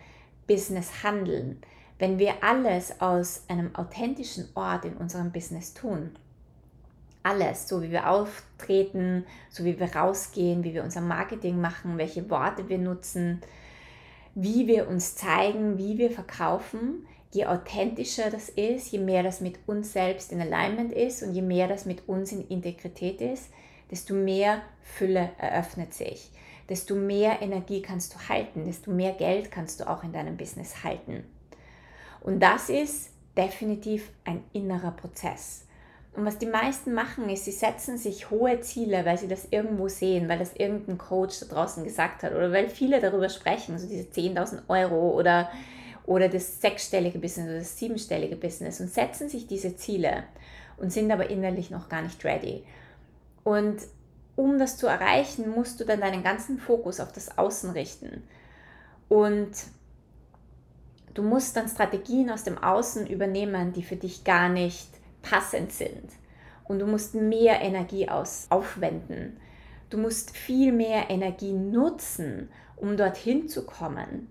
Business 0.48 1.04
handeln, 1.04 1.62
wenn 2.00 2.18
wir 2.18 2.42
alles 2.42 3.00
aus 3.00 3.44
einem 3.46 3.72
authentischen 3.76 4.48
Ort 4.54 4.84
in 4.84 4.96
unserem 4.96 5.30
Business 5.30 5.74
tun, 5.74 6.10
alles, 7.22 7.68
so 7.68 7.82
wie 7.82 7.92
wir 7.92 8.10
auftreten, 8.10 9.24
so 9.48 9.64
wie 9.64 9.78
wir 9.78 9.94
rausgehen, 9.94 10.64
wie 10.64 10.74
wir 10.74 10.82
unser 10.82 11.00
Marketing 11.00 11.60
machen, 11.60 11.98
welche 11.98 12.28
Worte 12.28 12.68
wir 12.68 12.78
nutzen, 12.78 13.40
wie 14.34 14.66
wir 14.66 14.88
uns 14.88 15.16
zeigen, 15.16 15.78
wie 15.78 15.98
wir 15.98 16.10
verkaufen. 16.10 17.06
Je 17.32 17.46
authentischer 17.46 18.30
das 18.30 18.48
ist, 18.48 18.92
je 18.92 18.98
mehr 18.98 19.22
das 19.22 19.40
mit 19.40 19.58
uns 19.66 19.92
selbst 19.92 20.32
in 20.32 20.40
Alignment 20.40 20.92
ist 20.92 21.22
und 21.22 21.34
je 21.34 21.42
mehr 21.42 21.68
das 21.68 21.84
mit 21.84 22.08
uns 22.08 22.32
in 22.32 22.46
Integrität 22.48 23.20
ist, 23.20 23.50
desto 23.90 24.14
mehr 24.14 24.62
Fülle 24.82 25.30
eröffnet 25.38 25.94
sich. 25.94 26.30
Desto 26.68 26.94
mehr 26.94 27.42
Energie 27.42 27.82
kannst 27.82 28.14
du 28.14 28.28
halten, 28.28 28.64
desto 28.64 28.90
mehr 28.90 29.12
Geld 29.12 29.50
kannst 29.50 29.80
du 29.80 29.88
auch 29.88 30.02
in 30.02 30.12
deinem 30.12 30.36
Business 30.36 30.82
halten. 30.82 31.24
Und 32.20 32.40
das 32.40 32.70
ist 32.70 33.10
definitiv 33.36 34.10
ein 34.24 34.42
innerer 34.52 34.92
Prozess. 34.92 35.66
Und 36.16 36.24
was 36.24 36.38
die 36.38 36.46
meisten 36.46 36.94
machen, 36.94 37.28
ist, 37.28 37.44
sie 37.44 37.50
setzen 37.50 37.98
sich 37.98 38.30
hohe 38.30 38.60
Ziele, 38.60 39.04
weil 39.04 39.18
sie 39.18 39.26
das 39.26 39.48
irgendwo 39.50 39.88
sehen, 39.88 40.28
weil 40.28 40.38
das 40.38 40.54
irgendein 40.54 40.96
Coach 40.96 41.40
da 41.40 41.46
draußen 41.46 41.82
gesagt 41.82 42.22
hat 42.22 42.32
oder 42.32 42.52
weil 42.52 42.68
viele 42.68 43.00
darüber 43.00 43.28
sprechen, 43.28 43.78
so 43.78 43.88
diese 43.88 44.04
10.000 44.04 44.62
Euro 44.68 45.10
oder, 45.10 45.50
oder 46.06 46.28
das 46.28 46.60
sechsstellige 46.60 47.18
Business 47.18 47.48
oder 47.48 47.58
das 47.58 47.76
siebenstellige 47.76 48.36
Business 48.36 48.80
und 48.80 48.92
setzen 48.92 49.28
sich 49.28 49.48
diese 49.48 49.74
Ziele 49.74 50.22
und 50.76 50.92
sind 50.92 51.10
aber 51.10 51.30
innerlich 51.30 51.70
noch 51.70 51.88
gar 51.88 52.02
nicht 52.02 52.24
ready. 52.24 52.62
Und 53.42 53.78
um 54.36 54.58
das 54.58 54.76
zu 54.76 54.86
erreichen, 54.86 55.50
musst 55.50 55.80
du 55.80 55.84
dann 55.84 56.00
deinen 56.00 56.22
ganzen 56.22 56.58
Fokus 56.58 57.00
auf 57.00 57.12
das 57.12 57.38
Außen 57.38 57.70
richten. 57.70 58.22
Und 59.08 59.50
du 61.12 61.22
musst 61.22 61.56
dann 61.56 61.68
Strategien 61.68 62.30
aus 62.30 62.44
dem 62.44 62.58
Außen 62.58 63.06
übernehmen, 63.06 63.72
die 63.72 63.82
für 63.82 63.96
dich 63.96 64.24
gar 64.24 64.48
nicht 64.48 64.88
passend 65.24 65.72
sind. 65.72 66.12
Und 66.64 66.78
du 66.78 66.86
musst 66.86 67.14
mehr 67.14 67.60
Energie 67.60 68.08
aus, 68.08 68.46
aufwenden. 68.50 69.38
Du 69.90 69.98
musst 69.98 70.36
viel 70.36 70.72
mehr 70.72 71.10
Energie 71.10 71.52
nutzen, 71.52 72.48
um 72.76 72.96
dorthin 72.96 73.48
zu 73.48 73.64
kommen. 73.64 74.28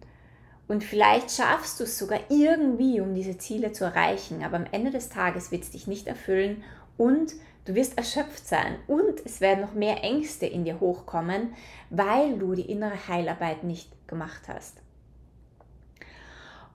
Und 0.67 0.83
vielleicht 0.83 1.31
schaffst 1.31 1.79
du 1.79 1.83
es 1.83 1.97
sogar 1.97 2.19
irgendwie, 2.29 3.01
um 3.01 3.13
diese 3.13 3.38
Ziele 3.38 3.73
zu 3.73 3.83
erreichen. 3.83 4.43
Aber 4.43 4.57
am 4.57 4.65
Ende 4.71 4.91
des 4.91 5.09
Tages 5.09 5.51
wird 5.51 5.63
es 5.63 5.71
dich 5.71 5.88
nicht 5.88 6.07
erfüllen 6.07 6.63
und 6.97 7.33
du 7.65 7.75
wirst 7.75 7.97
erschöpft 7.97 8.47
sein. 8.47 8.77
Und 8.88 9.25
es 9.25 9.41
werden 9.41 9.62
noch 9.62 9.73
mehr 9.73 10.03
Ängste 10.03 10.45
in 10.45 10.63
dir 10.63 10.79
hochkommen, 10.79 11.53
weil 11.89 12.38
du 12.38 12.55
die 12.55 12.69
innere 12.71 13.07
Heilarbeit 13.07 13.63
nicht 13.63 13.91
gemacht 14.07 14.43
hast. 14.47 14.77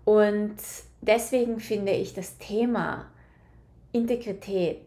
Und 0.05 0.57
deswegen 1.03 1.61
finde 1.61 1.93
ich 1.93 2.15
das 2.15 2.39
Thema 2.39 3.07
Integrität 3.99 4.87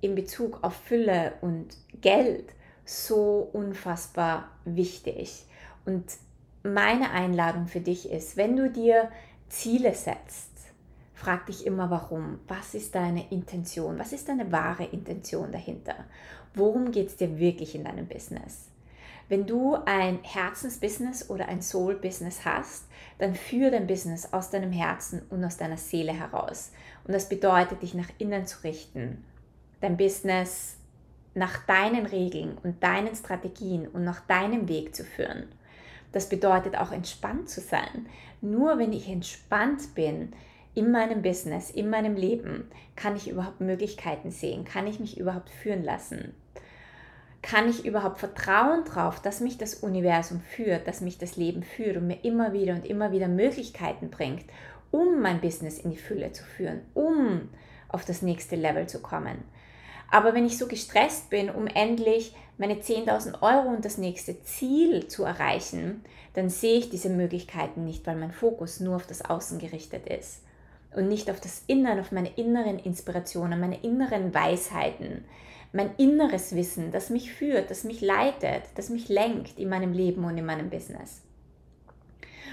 in 0.00 0.14
Bezug 0.14 0.64
auf 0.64 0.74
Fülle 0.74 1.34
und 1.42 1.76
Geld 2.00 2.54
so 2.86 3.50
unfassbar 3.52 4.50
wichtig. 4.64 5.44
Und 5.84 6.04
meine 6.62 7.10
Einladung 7.10 7.66
für 7.66 7.80
dich 7.80 8.10
ist, 8.10 8.38
wenn 8.38 8.56
du 8.56 8.70
dir 8.70 9.10
Ziele 9.50 9.94
setzt, 9.94 10.52
frag 11.12 11.44
dich 11.46 11.66
immer 11.66 11.90
warum. 11.90 12.38
Was 12.48 12.74
ist 12.74 12.94
deine 12.94 13.30
Intention? 13.30 13.98
Was 13.98 14.14
ist 14.14 14.28
deine 14.28 14.50
wahre 14.50 14.84
Intention 14.84 15.52
dahinter? 15.52 16.06
Worum 16.54 16.90
geht 16.90 17.08
es 17.08 17.16
dir 17.16 17.38
wirklich 17.38 17.74
in 17.74 17.84
deinem 17.84 18.06
Business? 18.06 18.68
Wenn 19.28 19.46
du 19.46 19.76
ein 19.84 20.20
Herzensbusiness 20.22 21.28
oder 21.28 21.48
ein 21.48 21.60
Soul-Business 21.60 22.46
hast, 22.46 22.86
dann 23.18 23.34
führe 23.34 23.72
dein 23.72 23.86
Business 23.86 24.32
aus 24.32 24.50
deinem 24.50 24.72
Herzen 24.72 25.22
und 25.28 25.44
aus 25.44 25.58
deiner 25.58 25.76
Seele 25.76 26.12
heraus. 26.12 26.72
Und 27.04 27.12
das 27.12 27.28
bedeutet, 27.28 27.82
dich 27.82 27.92
nach 27.92 28.08
innen 28.16 28.46
zu 28.46 28.64
richten, 28.64 29.24
dein 29.80 29.98
Business 29.98 30.76
nach 31.34 31.58
deinen 31.66 32.06
Regeln 32.06 32.56
und 32.62 32.82
deinen 32.82 33.14
Strategien 33.14 33.86
und 33.86 34.02
nach 34.02 34.20
deinem 34.20 34.66
Weg 34.66 34.94
zu 34.96 35.04
führen. 35.04 35.44
Das 36.12 36.28
bedeutet 36.30 36.76
auch 36.78 36.90
entspannt 36.90 37.50
zu 37.50 37.60
sein. 37.60 38.06
Nur 38.40 38.78
wenn 38.78 38.94
ich 38.94 39.08
entspannt 39.08 39.94
bin 39.94 40.32
in 40.74 40.90
meinem 40.90 41.20
Business, 41.20 41.70
in 41.70 41.90
meinem 41.90 42.16
Leben, 42.16 42.70
kann 42.96 43.14
ich 43.14 43.28
überhaupt 43.28 43.60
Möglichkeiten 43.60 44.30
sehen, 44.30 44.64
kann 44.64 44.86
ich 44.86 45.00
mich 45.00 45.18
überhaupt 45.18 45.50
führen 45.50 45.84
lassen. 45.84 46.34
Kann 47.50 47.70
ich 47.70 47.86
überhaupt 47.86 48.18
vertrauen 48.18 48.84
darauf, 48.84 49.22
dass 49.22 49.40
mich 49.40 49.56
das 49.56 49.76
Universum 49.76 50.42
führt, 50.42 50.86
dass 50.86 51.00
mich 51.00 51.16
das 51.16 51.36
Leben 51.36 51.62
führt 51.62 51.96
und 51.96 52.06
mir 52.06 52.22
immer 52.22 52.52
wieder 52.52 52.74
und 52.74 52.84
immer 52.84 53.10
wieder 53.10 53.26
Möglichkeiten 53.26 54.10
bringt, 54.10 54.44
um 54.90 55.22
mein 55.22 55.40
Business 55.40 55.78
in 55.78 55.90
die 55.90 55.96
Fülle 55.96 56.30
zu 56.32 56.44
führen, 56.44 56.82
um 56.92 57.48
auf 57.88 58.04
das 58.04 58.20
nächste 58.20 58.54
Level 58.54 58.86
zu 58.86 59.00
kommen. 59.00 59.44
Aber 60.10 60.34
wenn 60.34 60.44
ich 60.44 60.58
so 60.58 60.66
gestresst 60.66 61.30
bin, 61.30 61.48
um 61.48 61.66
endlich 61.66 62.36
meine 62.58 62.74
10.000 62.74 63.40
Euro 63.40 63.68
und 63.74 63.82
das 63.82 63.96
nächste 63.96 64.42
Ziel 64.42 65.06
zu 65.08 65.24
erreichen, 65.24 66.04
dann 66.34 66.50
sehe 66.50 66.78
ich 66.78 66.90
diese 66.90 67.08
Möglichkeiten 67.08 67.86
nicht, 67.86 68.06
weil 68.06 68.16
mein 68.16 68.32
Fokus 68.32 68.78
nur 68.78 68.96
auf 68.96 69.06
das 69.06 69.24
Außen 69.24 69.58
gerichtet 69.58 70.06
ist 70.06 70.42
und 70.94 71.08
nicht 71.08 71.30
auf 71.30 71.40
das 71.40 71.62
Innere, 71.66 72.00
auf 72.00 72.12
meine 72.12 72.30
inneren 72.36 72.78
Inspirationen, 72.78 73.60
meine 73.60 73.82
inneren 73.82 74.32
Weisheiten, 74.34 75.24
mein 75.72 75.90
inneres 75.96 76.54
Wissen, 76.54 76.92
das 76.92 77.10
mich 77.10 77.32
führt, 77.32 77.70
das 77.70 77.84
mich 77.84 78.00
leitet, 78.00 78.62
das 78.76 78.88
mich 78.88 79.08
lenkt 79.08 79.58
in 79.58 79.68
meinem 79.68 79.92
Leben 79.92 80.24
und 80.24 80.38
in 80.38 80.46
meinem 80.46 80.70
Business. 80.70 81.22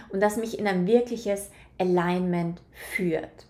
Und 0.09 0.19
das 0.21 0.37
mich 0.37 0.59
in 0.59 0.67
ein 0.67 0.85
wirkliches 0.85 1.49
Alignment 1.77 2.61
führt. 2.71 3.47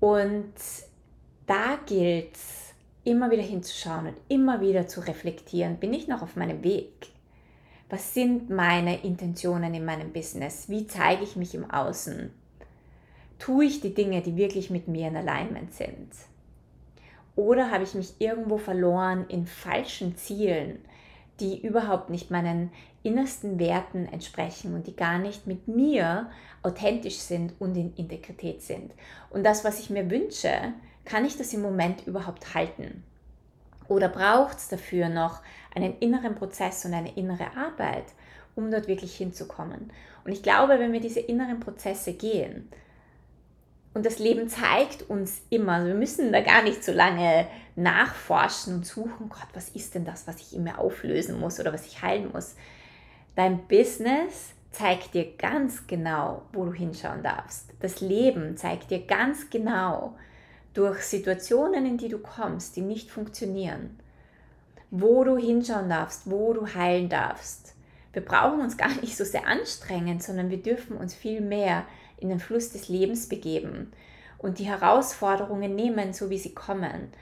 Und 0.00 0.54
da 1.46 1.78
gilt 1.86 2.34
es, 2.34 2.60
immer 3.04 3.30
wieder 3.30 3.42
hinzuschauen 3.42 4.08
und 4.08 4.16
immer 4.28 4.60
wieder 4.60 4.86
zu 4.86 5.00
reflektieren, 5.00 5.76
bin 5.76 5.94
ich 5.94 6.08
noch 6.08 6.22
auf 6.22 6.36
meinem 6.36 6.62
Weg? 6.62 7.08
Was 7.88 8.14
sind 8.14 8.50
meine 8.50 9.02
Intentionen 9.02 9.74
in 9.74 9.84
meinem 9.84 10.12
Business? 10.12 10.68
Wie 10.68 10.86
zeige 10.86 11.24
ich 11.24 11.36
mich 11.36 11.54
im 11.54 11.70
Außen? 11.70 12.30
Tue 13.40 13.64
ich 13.64 13.80
die 13.80 13.94
Dinge, 13.94 14.20
die 14.20 14.36
wirklich 14.36 14.68
mit 14.68 14.86
mir 14.86 15.08
in 15.08 15.16
Alignment 15.16 15.72
sind? 15.72 16.10
Oder 17.36 17.70
habe 17.70 17.84
ich 17.84 17.94
mich 17.94 18.12
irgendwo 18.18 18.58
verloren 18.58 19.24
in 19.28 19.46
falschen 19.46 20.14
Zielen, 20.16 20.84
die 21.40 21.66
überhaupt 21.66 22.10
nicht 22.10 22.30
meinen 22.30 22.70
innersten 23.02 23.58
Werten 23.58 24.04
entsprechen 24.04 24.74
und 24.74 24.86
die 24.86 24.94
gar 24.94 25.18
nicht 25.18 25.46
mit 25.46 25.68
mir 25.68 26.30
authentisch 26.62 27.16
sind 27.16 27.54
und 27.58 27.74
in 27.76 27.94
Integrität 27.96 28.60
sind? 28.60 28.92
Und 29.30 29.42
das, 29.42 29.64
was 29.64 29.80
ich 29.80 29.88
mir 29.88 30.10
wünsche, 30.10 30.74
kann 31.06 31.24
ich 31.24 31.38
das 31.38 31.54
im 31.54 31.62
Moment 31.62 32.06
überhaupt 32.06 32.54
halten? 32.54 33.04
Oder 33.88 34.10
braucht 34.10 34.58
es 34.58 34.68
dafür 34.68 35.08
noch 35.08 35.40
einen 35.74 35.96
inneren 36.00 36.34
Prozess 36.34 36.84
und 36.84 36.92
eine 36.92 37.16
innere 37.16 37.56
Arbeit, 37.56 38.04
um 38.54 38.70
dort 38.70 38.86
wirklich 38.86 39.16
hinzukommen? 39.16 39.90
Und 40.26 40.32
ich 40.32 40.42
glaube, 40.42 40.78
wenn 40.78 40.92
wir 40.92 41.00
diese 41.00 41.20
inneren 41.20 41.58
Prozesse 41.58 42.12
gehen, 42.12 42.68
und 43.92 44.06
das 44.06 44.18
Leben 44.18 44.48
zeigt 44.48 45.08
uns 45.08 45.42
immer, 45.50 45.72
also 45.72 45.88
wir 45.88 45.94
müssen 45.94 46.32
da 46.32 46.40
gar 46.40 46.62
nicht 46.62 46.84
so 46.84 46.92
lange 46.92 47.46
nachforschen 47.74 48.74
und 48.74 48.86
suchen, 48.86 49.28
Gott, 49.28 49.48
was 49.52 49.70
ist 49.70 49.94
denn 49.94 50.04
das, 50.04 50.26
was 50.26 50.40
ich 50.40 50.54
immer 50.54 50.78
auflösen 50.78 51.40
muss 51.40 51.58
oder 51.58 51.72
was 51.72 51.86
ich 51.86 52.02
heilen 52.02 52.30
muss. 52.32 52.54
Dein 53.34 53.66
Business 53.66 54.54
zeigt 54.70 55.14
dir 55.14 55.36
ganz 55.36 55.86
genau, 55.86 56.42
wo 56.52 56.64
du 56.64 56.72
hinschauen 56.72 57.22
darfst. 57.22 57.70
Das 57.80 58.00
Leben 58.00 58.56
zeigt 58.56 58.90
dir 58.90 59.04
ganz 59.04 59.50
genau, 59.50 60.14
durch 60.74 61.02
Situationen, 61.02 61.84
in 61.86 61.98
die 61.98 62.08
du 62.08 62.18
kommst, 62.18 62.76
die 62.76 62.82
nicht 62.82 63.10
funktionieren, 63.10 63.98
wo 64.90 65.24
du 65.24 65.36
hinschauen 65.36 65.88
darfst, 65.88 66.30
wo 66.30 66.52
du 66.52 66.74
heilen 66.74 67.08
darfst. 67.08 67.74
Wir 68.12 68.24
brauchen 68.24 68.60
uns 68.60 68.76
gar 68.76 68.94
nicht 69.00 69.16
so 69.16 69.24
sehr 69.24 69.46
anstrengen, 69.46 70.20
sondern 70.20 70.50
wir 70.50 70.62
dürfen 70.62 70.96
uns 70.96 71.14
viel 71.14 71.40
mehr 71.40 71.84
in 72.20 72.28
den 72.28 72.40
Fluss 72.40 72.70
des 72.70 72.88
Lebens 72.88 73.28
begeben 73.28 73.92
und 74.38 74.58
die 74.58 74.64
Herausforderungen 74.64 75.74
nehmen, 75.74 76.12
so 76.12 76.30
wie 76.30 76.38
sie 76.38 76.54
kommen 76.54 77.12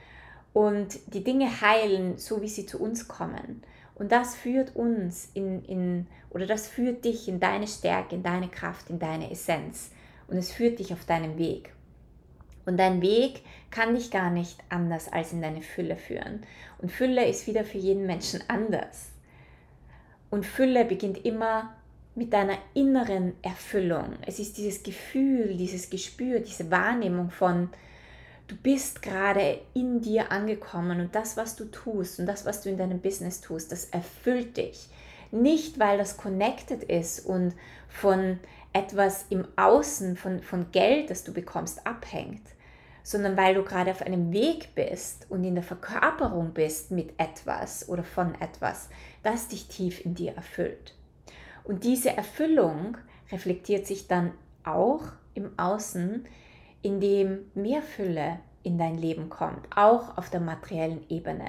und 0.53 0.99
die 1.15 1.23
Dinge 1.23 1.61
heilen, 1.61 2.19
so 2.19 2.43
wie 2.43 2.49
sie 2.49 2.67
zu 2.67 2.81
uns 2.81 3.09
kommen. 3.09 3.63
Und 3.95 4.13
das 4.13 4.35
führt 4.37 4.75
uns 4.77 5.31
in, 5.35 5.65
in 5.65 6.07
oder 6.31 6.47
das 6.47 6.69
führt 6.69 7.05
dich 7.05 7.29
in 7.29 7.41
deine 7.41 7.67
Stärke, 7.67 8.15
in 8.15 8.23
deine 8.23 8.49
Kraft, 8.49 8.91
in 8.91 8.99
deine 8.99 9.31
Essenz. 9.31 9.91
Und 10.29 10.37
es 10.37 10.53
führt 10.53 10.79
dich 10.79 10.93
auf 10.93 11.05
deinem 11.05 11.39
Weg. 11.39 11.73
Und 12.67 12.77
dein 12.77 13.01
Weg 13.01 13.43
kann 13.71 13.95
dich 13.95 14.11
gar 14.11 14.31
nicht 14.31 14.59
anders 14.69 15.11
als 15.11 15.33
in 15.33 15.41
deine 15.41 15.63
Fülle 15.63 15.97
führen. 15.97 16.43
Und 16.79 16.93
Fülle 16.93 17.27
ist 17.27 17.47
wieder 17.47 17.65
für 17.65 17.79
jeden 17.79 18.07
Menschen 18.07 18.41
anders. 18.49 19.11
Und 20.31 20.45
Fülle 20.45 20.85
beginnt 20.85 21.25
immer 21.25 21.75
mit 22.19 22.33
deiner 22.33 22.59
inneren 22.75 23.35
Erfüllung. 23.43 24.17
Es 24.27 24.41
ist 24.41 24.59
dieses 24.59 24.83
Gefühl, 24.83 25.57
dieses 25.57 25.89
Gespür, 25.89 26.41
diese 26.41 26.69
Wahrnehmung 26.69 27.31
von, 27.31 27.71
du 28.49 28.57
bist 28.57 29.03
gerade 29.03 29.61
in 29.73 30.01
dir 30.01 30.33
angekommen 30.33 31.01
und 31.01 31.15
das, 31.15 31.37
was 31.37 31.55
du 31.55 31.67
tust 31.67 32.19
und 32.19 32.27
das, 32.27 32.45
was 32.45 32.61
du 32.61 32.71
in 32.71 32.77
deinem 32.77 33.01
Business 33.01 33.41
tust, 33.41 33.71
das 33.71 33.85
erfüllt 33.87 34.57
dich. 34.57 34.89
Nicht, 35.31 35.79
weil 35.79 35.97
das 35.97 36.17
connected 36.17 36.83
ist 36.83 37.25
und 37.25 37.55
von 37.89 38.41
etwas 38.73 39.27
im 39.31 39.47
Außen, 39.55 40.17
von, 40.17 40.43
von 40.43 40.73
Geld, 40.73 41.11
das 41.11 41.23
du 41.23 41.33
bekommst, 41.33 41.87
abhängt, 41.87 42.43
sondern 43.05 43.37
weil 43.37 43.55
du 43.55 43.63
gerade 43.63 43.93
auf 43.93 44.03
einem 44.03 44.33
Weg 44.33 44.75
bist 44.75 45.27
und 45.29 45.45
in 45.45 45.55
der 45.55 45.65
Verkörperung 45.65 46.53
bist 46.53 46.91
mit 46.91 47.13
etwas 47.19 47.89
oder 47.89 48.03
von 48.03 48.35
etwas, 48.41 48.89
das 49.23 49.49
dich 49.49 49.69
tief 49.69 50.05
in 50.05 50.15
dir 50.15 50.33
erfüllt. 50.33 50.98
Und 51.69 51.85
diese 51.85 52.17
Erfüllung 52.17 52.97
reflektiert 53.31 53.87
sich 53.87 54.09
dann 54.09 54.33
auch 54.65 55.03
im 55.35 55.57
Außen, 55.57 56.27
indem 56.83 57.51
mehr 57.55 57.83
Fülle 57.83 58.41
in 58.65 58.77
dein 58.77 58.99
Leben 58.99 59.29
kommt, 59.29 59.69
auch 59.77 60.19
auf 60.19 60.31
der 60.31 60.41
materiellen 60.41 61.09
Ebene. 61.09 61.47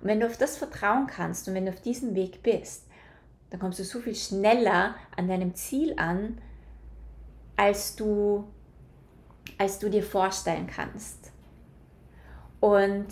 Und 0.00 0.08
wenn 0.08 0.20
du 0.20 0.26
auf 0.26 0.38
das 0.38 0.56
vertrauen 0.56 1.06
kannst 1.06 1.46
und 1.46 1.54
wenn 1.54 1.66
du 1.66 1.72
auf 1.72 1.82
diesem 1.82 2.14
Weg 2.14 2.42
bist, 2.42 2.86
dann 3.50 3.60
kommst 3.60 3.78
du 3.78 3.84
so 3.84 4.00
viel 4.00 4.14
schneller 4.14 4.94
an 5.16 5.28
deinem 5.28 5.54
Ziel 5.54 5.94
an, 5.98 6.40
als 7.56 7.96
du 7.96 8.44
als 9.58 9.78
du 9.78 9.88
dir 9.88 10.02
vorstellen 10.02 10.66
kannst. 10.66 11.32
Und 12.60 13.06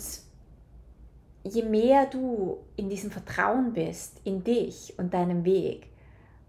je 1.43 1.63
mehr 1.63 2.05
du 2.05 2.57
in 2.75 2.89
diesem 2.89 3.11
Vertrauen 3.11 3.73
bist, 3.73 4.19
in 4.23 4.43
dich 4.43 4.93
und 4.97 5.13
deinem 5.13 5.45
Weg, 5.45 5.87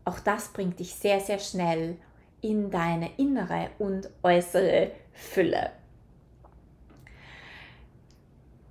auch 0.06 0.20
das 0.20 0.48
bringt 0.48 0.78
dich 0.78 0.94
sehr, 0.94 1.20
sehr 1.20 1.38
schnell 1.38 1.96
in 2.40 2.70
deine 2.70 3.10
innere 3.16 3.70
und 3.78 4.08
äußere 4.22 4.92
Fülle. 5.12 5.70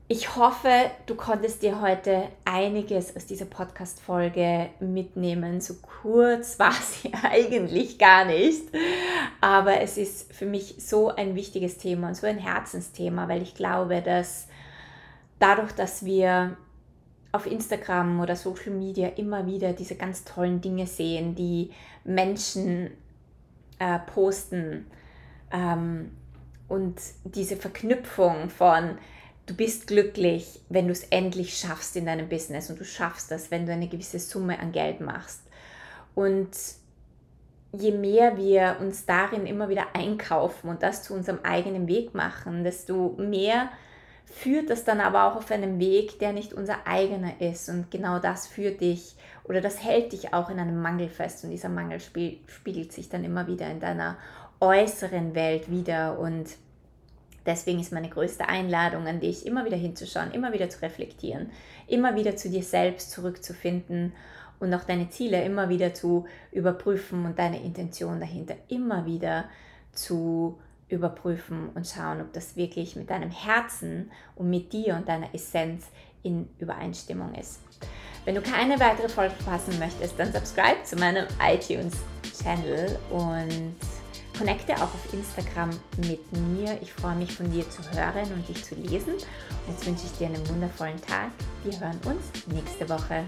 Ich 0.08 0.36
hoffe, 0.36 0.69
du 1.08 1.15
konntest 1.15 1.63
dir 1.63 1.82
heute 1.82 2.30
einiges 2.45 3.15
aus 3.15 3.26
dieser 3.26 3.45
Podcast-Folge 3.45 4.69
mitnehmen. 4.80 5.60
So 5.62 5.76
kurz 6.02 6.58
war 6.60 6.71
sie 6.74 7.12
eigentlich 7.24 7.98
gar 7.98 8.24
nicht. 8.24 8.69
Aber 9.41 9.82
es 9.82 9.98
ist 9.98 10.32
für 10.32 10.45
mich 10.45 10.76
so 10.78 11.10
ein 11.10 11.36
wichtiges 11.36 11.78
Thema 11.78 12.10
und 12.10 12.15
so 12.15 12.28
ein 12.28 12.38
Herzensthema, 12.38 13.28
weil 13.28 13.41
ich 13.41 13.56
glaube, 13.56 14.02
dass 14.02 14.48
dadurch, 15.39 15.74
dass 15.74 16.06
wir 16.06 16.56
auf 17.36 17.45
Instagram 17.45 18.19
oder 18.19 18.36
Social 18.36 18.71
Media 18.71 19.10
immer 19.10 19.45
wieder 19.45 19.74
diese 19.74 19.95
ganz 19.95 20.24
tollen 20.24 20.62
Dinge 20.62 20.88
sehen, 20.88 21.36
die 21.36 21.71
Menschen 22.04 22.91
äh, 23.80 24.00
posten 24.00 24.88
ähm, 25.52 26.12
und 26.67 26.95
diese 27.24 27.58
Verknüpfung 27.58 28.50
von 28.50 28.98
du 29.45 29.54
bist 29.54 29.88
glücklich, 29.88 30.62
wenn 30.69 30.88
du 30.88 30.91
es 30.91 31.04
endlich 31.06 31.58
schaffst 31.58 31.95
in 31.95 32.06
deinem 32.06 32.30
Business 32.30 32.69
und 32.69 32.80
du 32.80 32.86
schaffst 32.86 33.30
das, 33.32 33.52
wenn 33.52 33.65
du 33.65 33.71
eine 33.71 33.88
gewisse 33.88 34.19
Summe 34.19 34.60
an 34.60 34.71
Geld 34.71 35.02
machst. 35.02 35.41
Und 36.15 36.50
je 37.71 37.91
mehr 37.91 38.38
wir 38.38 38.78
uns 38.80 39.06
darin 39.06 39.45
immer 39.45 39.69
wieder 39.69 39.88
einkaufen 39.93 40.69
und 40.69 40.82
das 40.82 41.04
zu 41.04 41.13
unserem 41.13 41.39
eigenen 41.43 41.88
Weg 41.88 42.15
machen, 42.15 42.63
desto 42.63 43.15
mehr 43.17 43.69
führt 44.25 44.69
das 44.69 44.83
dann 44.83 44.99
aber 44.99 45.25
auch 45.25 45.35
auf 45.35 45.51
einem 45.51 45.79
Weg, 45.79 46.19
der 46.19 46.33
nicht 46.33 46.53
unser 46.53 46.85
eigener 46.85 47.39
ist. 47.39 47.69
Und 47.69 47.91
genau 47.91 48.19
das 48.19 48.47
führt 48.47 48.81
dich 48.81 49.15
oder 49.43 49.61
das 49.61 49.83
hält 49.83 50.11
dich 50.11 50.33
auch 50.33 50.49
in 50.49 50.59
einem 50.59 50.81
Mangel 50.81 51.09
fest. 51.09 51.43
Und 51.43 51.51
dieser 51.51 51.69
Mangel 51.69 51.99
spiegelt 51.99 52.91
sich 52.91 53.09
dann 53.09 53.23
immer 53.23 53.47
wieder 53.47 53.69
in 53.69 53.79
deiner 53.79 54.17
äußeren 54.59 55.35
Welt 55.35 55.69
wieder. 55.69 56.19
Und 56.19 56.57
Deswegen 57.45 57.79
ist 57.79 57.91
meine 57.91 58.09
größte 58.09 58.49
Einladung 58.49 59.05
an 59.07 59.19
dich, 59.19 59.45
immer 59.45 59.65
wieder 59.65 59.77
hinzuschauen, 59.77 60.31
immer 60.31 60.51
wieder 60.51 60.69
zu 60.69 60.81
reflektieren, 60.81 61.51
immer 61.88 62.15
wieder 62.15 62.35
zu 62.35 62.49
dir 62.49 62.63
selbst 62.63 63.11
zurückzufinden 63.11 64.13
und 64.59 64.73
auch 64.73 64.83
deine 64.83 65.09
Ziele 65.09 65.43
immer 65.43 65.69
wieder 65.69 65.93
zu 65.93 66.25
überprüfen 66.51 67.25
und 67.25 67.38
deine 67.38 67.61
Intention 67.61 68.19
dahinter 68.19 68.55
immer 68.67 69.05
wieder 69.05 69.45
zu 69.91 70.57
überprüfen 70.89 71.69
und 71.74 71.88
schauen, 71.88 72.21
ob 72.21 72.34
das 72.34 72.56
wirklich 72.56 72.95
mit 72.95 73.10
deinem 73.10 73.32
Herzen 73.32 74.12
und 74.36 74.50
mit 74.50 74.71
dir 74.74 74.95
und 74.95 75.08
deiner 75.08 75.34
Essenz 75.34 75.88
in 76.24 76.50
Übereinstimmung 76.60 77.34
ist. 77.36 77.60
Wenn 78.26 78.36
du 78.36 78.41
keine 78.41 78.80
weitere 78.80 79.08
Folge 79.08 79.36
verpassen 79.36 79.78
möchtest, 79.80 80.17
dann 80.19 80.34
subscribe 80.34 80.84
zu 80.84 80.95
meinem 80.95 81.28
iTunes-Channel 81.39 82.98
und 83.12 83.76
connecte 84.38 84.76
auch 84.76 84.82
auf 84.84 85.13
Instagram 85.13 85.69
mit 86.08 86.32
mir. 86.32 86.78
Ich 86.82 86.91
freue 86.91 87.15
mich 87.15 87.32
von 87.32 87.52
dir 87.52 87.69
zu 87.69 87.82
hören 87.91 88.32
und 88.34 88.48
dich 88.50 88.63
zu 88.63 88.76
lesen. 88.76 89.13
Jetzt 89.67 89.86
wünsche 89.86 90.06
ich 90.06 90.17
dir 90.17 90.28
einen 90.28 90.50
wundervollen 90.50 91.00
Tag. 91.02 91.30
Wir 91.63 91.80
hören 91.80 92.00
uns 92.06 92.45
nächste 92.48 92.89
Woche. 92.89 93.26